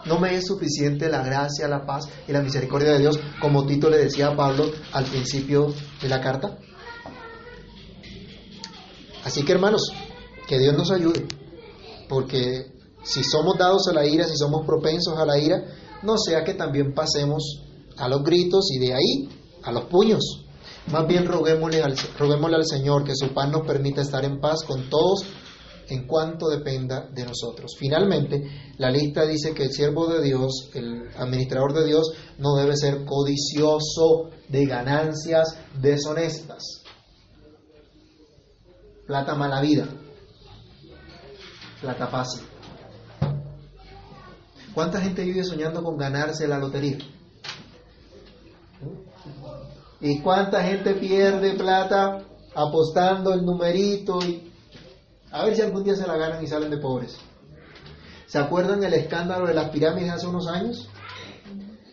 [0.04, 3.88] ¿No me es suficiente la gracia, la paz y la misericordia de Dios, como Tito
[3.88, 6.58] le decía a Pablo al principio de la carta?
[9.22, 9.92] Así que hermanos,
[10.48, 11.28] que Dios nos ayude,
[12.08, 12.72] porque
[13.04, 15.62] si somos dados a la ira, si somos propensos a la ira,
[16.02, 17.62] no sea que también pasemos
[17.96, 19.28] a los gritos y de ahí
[19.62, 20.42] a los puños.
[20.90, 24.64] Más bien roguémosle al, roguémosle al Señor que su paz nos permita estar en paz
[24.66, 25.24] con todos
[25.88, 27.72] en cuanto dependa de nosotros.
[27.78, 32.76] Finalmente, la lista dice que el siervo de Dios, el administrador de Dios, no debe
[32.76, 36.82] ser codicioso de ganancias deshonestas.
[39.06, 39.86] Plata mala vida.
[41.80, 42.42] Plata fácil.
[44.74, 46.98] ¿Cuánta gente vive soñando con ganarse la lotería?
[50.02, 52.24] ¿Y cuánta gente pierde plata
[52.54, 54.52] apostando el numerito y
[55.30, 57.16] a ver si algún día se la ganan y salen de pobres?
[58.26, 60.88] ¿Se acuerdan el escándalo de las pirámides hace unos años?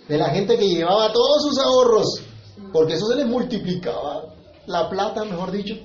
[0.07, 2.23] De la gente que llevaba todos sus ahorros,
[2.73, 4.33] porque eso se les multiplicaba
[4.65, 5.75] la plata, mejor dicho.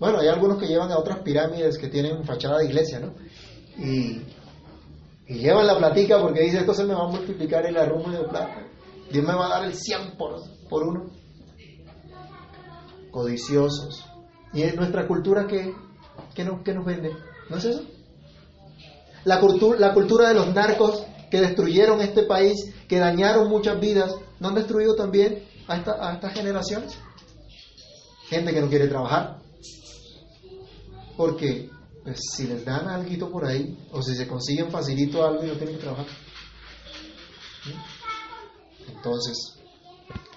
[0.00, 3.14] Bueno, hay algunos que llevan a otras pirámides que tienen fachada de iglesia, ¿no?
[3.78, 4.20] Y,
[5.28, 8.24] y llevan la platica porque dice, esto se me va a multiplicar el arrumo de
[8.24, 8.66] plata.
[9.10, 11.10] Dios me va a dar el 100 por, por uno.
[13.10, 14.04] Codiciosos.
[14.52, 15.74] ¿Y en nuestra cultura qué,
[16.34, 17.12] qué, nos, qué nos vende?
[17.48, 17.82] ¿No es eso?
[19.24, 24.14] La, cultura, la cultura de los narcos que destruyeron este país, que dañaron muchas vidas,
[24.40, 26.96] ¿no han destruido también a, esta, a estas generaciones?
[28.28, 29.38] Gente que no quiere trabajar.
[31.16, 31.70] Porque
[32.02, 35.76] pues, si les dan algo por ahí, o si se consiguen facilito algo no tienen
[35.76, 36.06] que trabajar.
[38.88, 39.54] Entonces,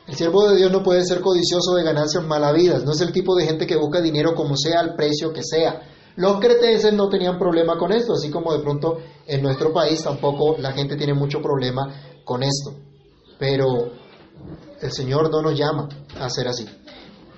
[0.08, 3.36] el siervo de Dios no puede ser codicioso de ganancias malavidas, no es el tipo
[3.36, 5.82] de gente que busca dinero como sea, al precio que sea.
[6.16, 10.58] Los cretenses no tenían problema con esto, así como de pronto en nuestro país tampoco
[10.58, 12.74] la gente tiene mucho problema con esto.
[13.38, 13.92] Pero
[14.82, 15.88] el Señor no nos llama
[16.20, 16.66] a ser así.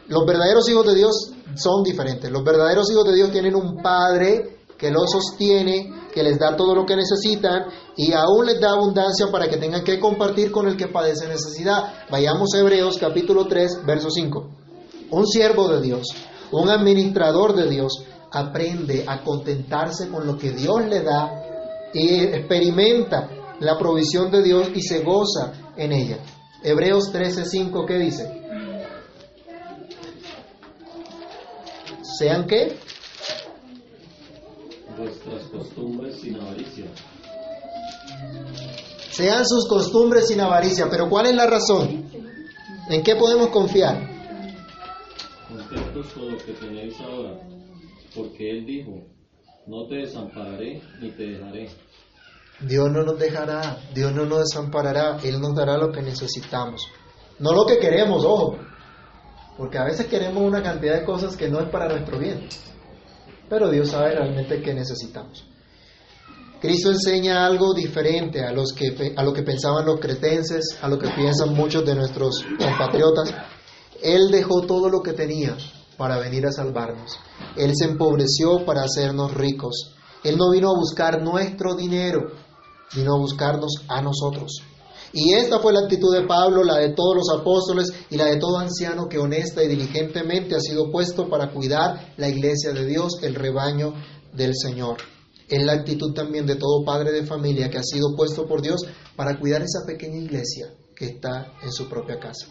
[0.07, 2.32] Los verdaderos hijos de Dios son diferentes.
[2.32, 6.74] Los verdaderos hijos de Dios tienen un Padre que los sostiene, que les da todo
[6.74, 7.66] lo que necesitan
[8.00, 12.08] y aún les da abundancia para que tengan que compartir con el que padece necesidad.
[12.10, 14.50] Vayamos a Hebreos capítulo 3, verso 5.
[15.12, 16.08] Un siervo de Dios,
[16.50, 21.43] un administrador de Dios, aprende a contentarse con lo que Dios le da
[21.93, 26.20] y experimenta la provisión de Dios y se goza en ella.
[26.64, 28.41] Hebreos 13, 5, ¿qué dice?
[32.18, 32.78] ¿Sean qué?
[34.97, 36.86] Vuestras costumbres sin avaricia.
[39.11, 40.88] Sean sus costumbres sin avaricia.
[40.89, 42.09] Pero ¿cuál es la razón?
[42.89, 43.97] ¿En qué podemos confiar?
[45.47, 47.39] Contentos con lo que tenéis ahora,
[48.15, 49.03] porque Él dijo,
[49.67, 51.70] no te desampararé ni te dejaré.
[52.61, 56.88] Dios no nos dejará, Dios no nos desamparará, Él nos dará lo que necesitamos.
[57.39, 58.57] No lo que queremos, ojo,
[59.57, 62.47] porque a veces queremos una cantidad de cosas que no es para nuestro bien,
[63.49, 65.45] pero Dios sabe realmente qué necesitamos.
[66.62, 70.99] Cristo enseña algo diferente a, los que, a lo que pensaban los cretenses, a lo
[70.99, 73.34] que piensan muchos de nuestros compatriotas.
[74.01, 75.55] Él dejó todo lo que tenía
[75.97, 77.18] para venir a salvarnos.
[77.55, 79.95] Él se empobreció para hacernos ricos.
[80.24, 82.32] Él no vino a buscar nuestro dinero,
[82.93, 84.62] vino a buscarnos a nosotros.
[85.14, 88.38] Y esta fue la actitud de Pablo, la de todos los apóstoles y la de
[88.38, 93.14] todo anciano que honesta y diligentemente ha sido puesto para cuidar la iglesia de Dios,
[93.24, 93.93] el rebaño
[94.34, 94.97] del Señor.
[95.50, 98.86] Es la actitud también de todo padre de familia que ha sido puesto por Dios
[99.16, 102.47] para cuidar esa pequeña iglesia que está en su propia casa.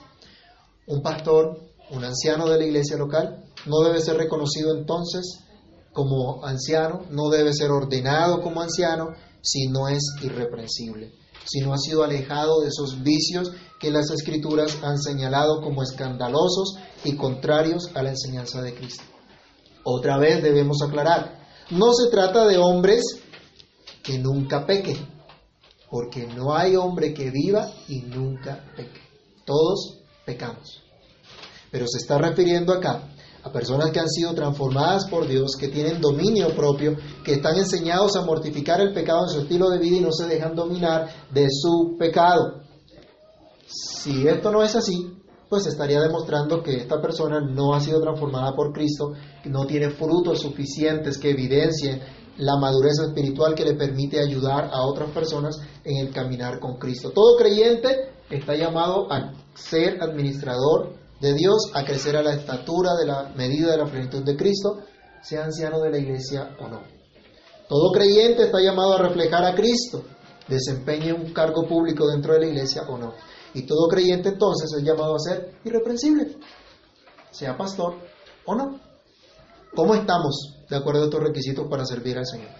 [0.87, 5.45] Un pastor, un anciano de la iglesia local, no debe ser reconocido entonces
[5.93, 9.11] como anciano, no debe ser ordenado como anciano
[9.43, 11.13] si no es irreprensible,
[11.45, 16.77] si no ha sido alejado de esos vicios que las escrituras han señalado como escandalosos
[17.05, 19.05] y contrarios a la enseñanza de Cristo.
[19.85, 21.38] Otra vez debemos aclarar,
[21.71, 23.03] no se trata de hombres
[24.03, 24.97] que nunca pequen,
[25.91, 29.01] porque no hay hombre que viva y nunca peque.
[29.45, 30.83] Todos pecamos.
[31.71, 33.03] Pero se está refiriendo acá
[33.43, 38.17] a personas que han sido transformadas por Dios, que tienen dominio propio, que están enseñados
[38.17, 41.47] a mortificar el pecado en su estilo de vida y no se dejan dominar de
[41.51, 42.63] su pecado.
[43.67, 45.18] Si esto no es así,
[45.49, 49.13] pues estaría demostrando que esta persona no ha sido transformada por Cristo,
[49.45, 52.01] no tiene frutos suficientes que evidencien
[52.37, 57.11] la madurez espiritual que le permite ayudar a otras personas en el caminar con Cristo.
[57.11, 63.07] Todo creyente está llamado a ser administrador de Dios a crecer a la estatura de
[63.07, 64.79] la medida de la plenitud de Cristo,
[65.23, 66.83] sea anciano de la iglesia o no.
[67.69, 70.05] Todo creyente está llamado a reflejar a Cristo,
[70.47, 73.15] desempeñe un cargo público dentro de la iglesia o no.
[73.55, 76.37] Y todo creyente entonces es llamado a ser irreprensible,
[77.31, 77.95] sea pastor
[78.45, 78.81] o no.
[79.75, 82.51] ¿Cómo estamos de acuerdo a estos requisitos para servir al Señor?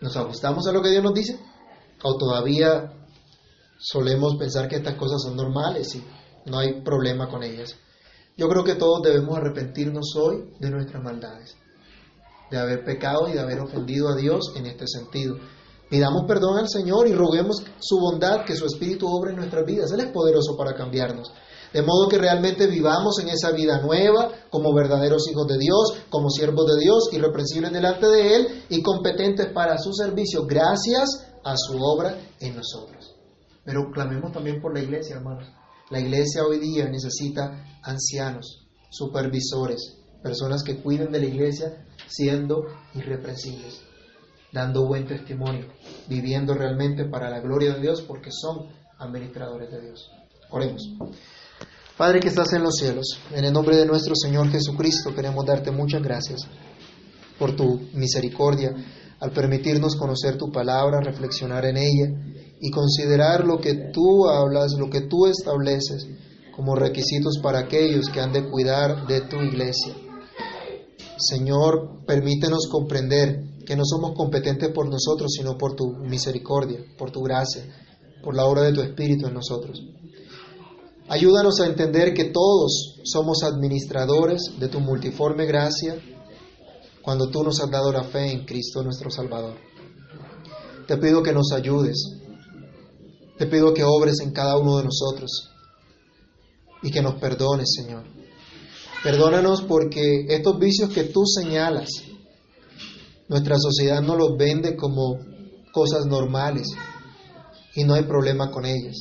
[0.00, 1.38] ¿Nos ajustamos a lo que Dios nos dice?
[2.02, 2.92] ¿O todavía
[3.78, 6.04] solemos pensar que estas cosas son normales y
[6.46, 7.74] no hay problema con ellas?
[8.36, 11.56] Yo creo que todos debemos arrepentirnos hoy de nuestras maldades,
[12.52, 15.36] de haber pecado y de haber ofendido a Dios en este sentido.
[15.88, 19.90] Pidamos perdón al Señor y roguemos su bondad, que su Espíritu obre en nuestras vidas.
[19.92, 21.32] Él es poderoso para cambiarnos.
[21.72, 26.30] De modo que realmente vivamos en esa vida nueva como verdaderos hijos de Dios, como
[26.30, 31.78] siervos de Dios, irreprensibles delante de Él y competentes para su servicio gracias a su
[31.78, 33.14] obra en nosotros.
[33.64, 35.46] Pero clamemos también por la iglesia, hermanos.
[35.90, 42.64] La iglesia hoy día necesita ancianos, supervisores, personas que cuiden de la iglesia siendo
[42.94, 43.82] irreprensibles,
[44.52, 45.66] dando buen testimonio,
[46.08, 48.68] viviendo realmente para la gloria de Dios porque son
[48.98, 50.10] administradores de Dios.
[50.50, 50.82] Oremos.
[51.96, 55.70] Padre que estás en los cielos, en el nombre de nuestro Señor Jesucristo queremos darte
[55.70, 56.40] muchas gracias
[57.38, 58.74] por tu misericordia
[59.20, 62.08] al permitirnos conocer tu palabra, reflexionar en ella
[62.60, 66.06] y considerar lo que tú hablas, lo que tú estableces
[66.54, 69.94] como requisitos para aquellos que han de cuidar de tu iglesia.
[71.16, 77.20] Señor, permítenos comprender que no somos competentes por nosotros, sino por tu misericordia, por tu
[77.20, 77.66] gracia,
[78.22, 79.82] por la obra de tu Espíritu en nosotros.
[81.06, 86.00] Ayúdanos a entender que todos somos administradores de tu multiforme gracia
[87.02, 89.58] cuando tú nos has dado la fe en Cristo nuestro Salvador.
[90.86, 92.16] Te pido que nos ayudes.
[93.36, 95.50] Te pido que obres en cada uno de nosotros
[96.82, 98.04] y que nos perdones, Señor.
[99.04, 102.07] Perdónanos porque estos vicios que tú señalas,
[103.28, 105.18] nuestra sociedad no los vende como
[105.72, 106.68] cosas normales
[107.74, 108.96] y no hay problema con ellas.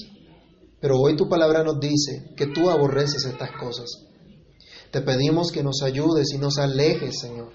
[0.80, 3.90] Pero hoy tu palabra nos dice que tú aborreces estas cosas.
[4.92, 7.52] Te pedimos que nos ayudes y nos alejes, Señor,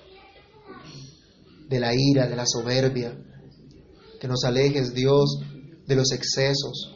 [1.69, 3.17] de la ira, de la soberbia.
[4.21, 5.39] Que nos alejes, Dios,
[5.87, 6.95] de los excesos,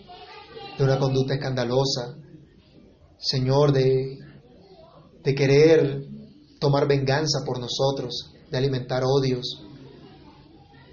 [0.79, 2.16] de una conducta escandalosa.
[3.18, 4.18] Señor, de,
[5.22, 6.03] de querer
[6.61, 9.66] tomar venganza por nosotros, de alimentar odios.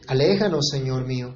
[0.07, 1.33] Aléjanos, Señor mío,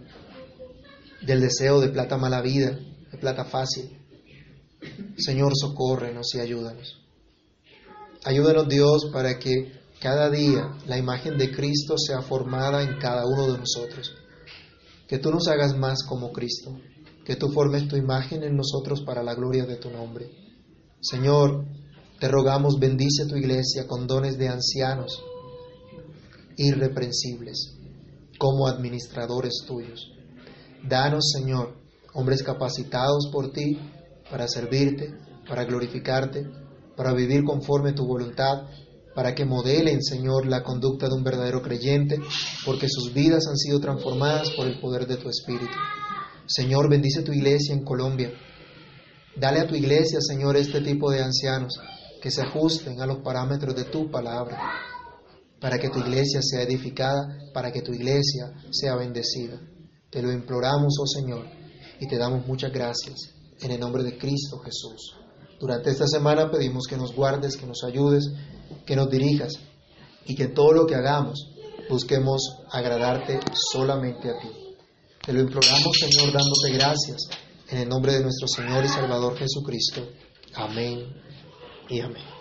[1.25, 2.77] del deseo de plata mala vida,
[3.11, 3.97] de plata fácil.
[5.17, 7.01] Señor, socórrenos y ayúdanos.
[8.25, 13.53] Ayúdanos, Dios, para que cada día la imagen de Cristo sea formada en cada uno
[13.53, 14.13] de nosotros.
[15.07, 16.77] Que tú nos hagas más como Cristo.
[17.23, 20.29] Que tú formes tu imagen en nosotros para la gloria de tu nombre.
[20.99, 21.65] Señor,
[22.19, 25.23] te rogamos, bendice tu iglesia con dones de ancianos
[26.57, 27.76] irreprensibles
[28.37, 30.11] como administradores tuyos.
[30.83, 31.75] Danos, Señor,
[32.13, 33.79] hombres capacitados por ti
[34.29, 35.13] para servirte,
[35.47, 36.45] para glorificarte,
[36.95, 38.63] para vivir conforme tu voluntad,
[39.15, 42.19] para que modelen, Señor, la conducta de un verdadero creyente,
[42.65, 45.73] porque sus vidas han sido transformadas por el poder de tu Espíritu.
[46.45, 48.31] Señor, bendice tu iglesia en Colombia.
[49.35, 51.79] Dale a tu iglesia, Señor, este tipo de ancianos
[52.21, 54.57] que se ajusten a los parámetros de tu palabra,
[55.59, 59.59] para que tu iglesia sea edificada, para que tu iglesia sea bendecida.
[60.09, 61.45] Te lo imploramos, oh Señor,
[61.99, 65.15] y te damos muchas gracias en el nombre de Cristo Jesús.
[65.59, 68.25] Durante esta semana pedimos que nos guardes, que nos ayudes,
[68.85, 69.53] que nos dirijas
[70.25, 71.51] y que todo lo que hagamos
[71.89, 72.41] busquemos
[72.71, 73.39] agradarte
[73.71, 74.49] solamente a ti.
[75.25, 77.17] Te lo imploramos, Señor, dándote gracias
[77.69, 80.07] en el nombre de nuestro Señor y Salvador Jesucristo.
[80.55, 81.05] Amén
[81.89, 82.36] y amén.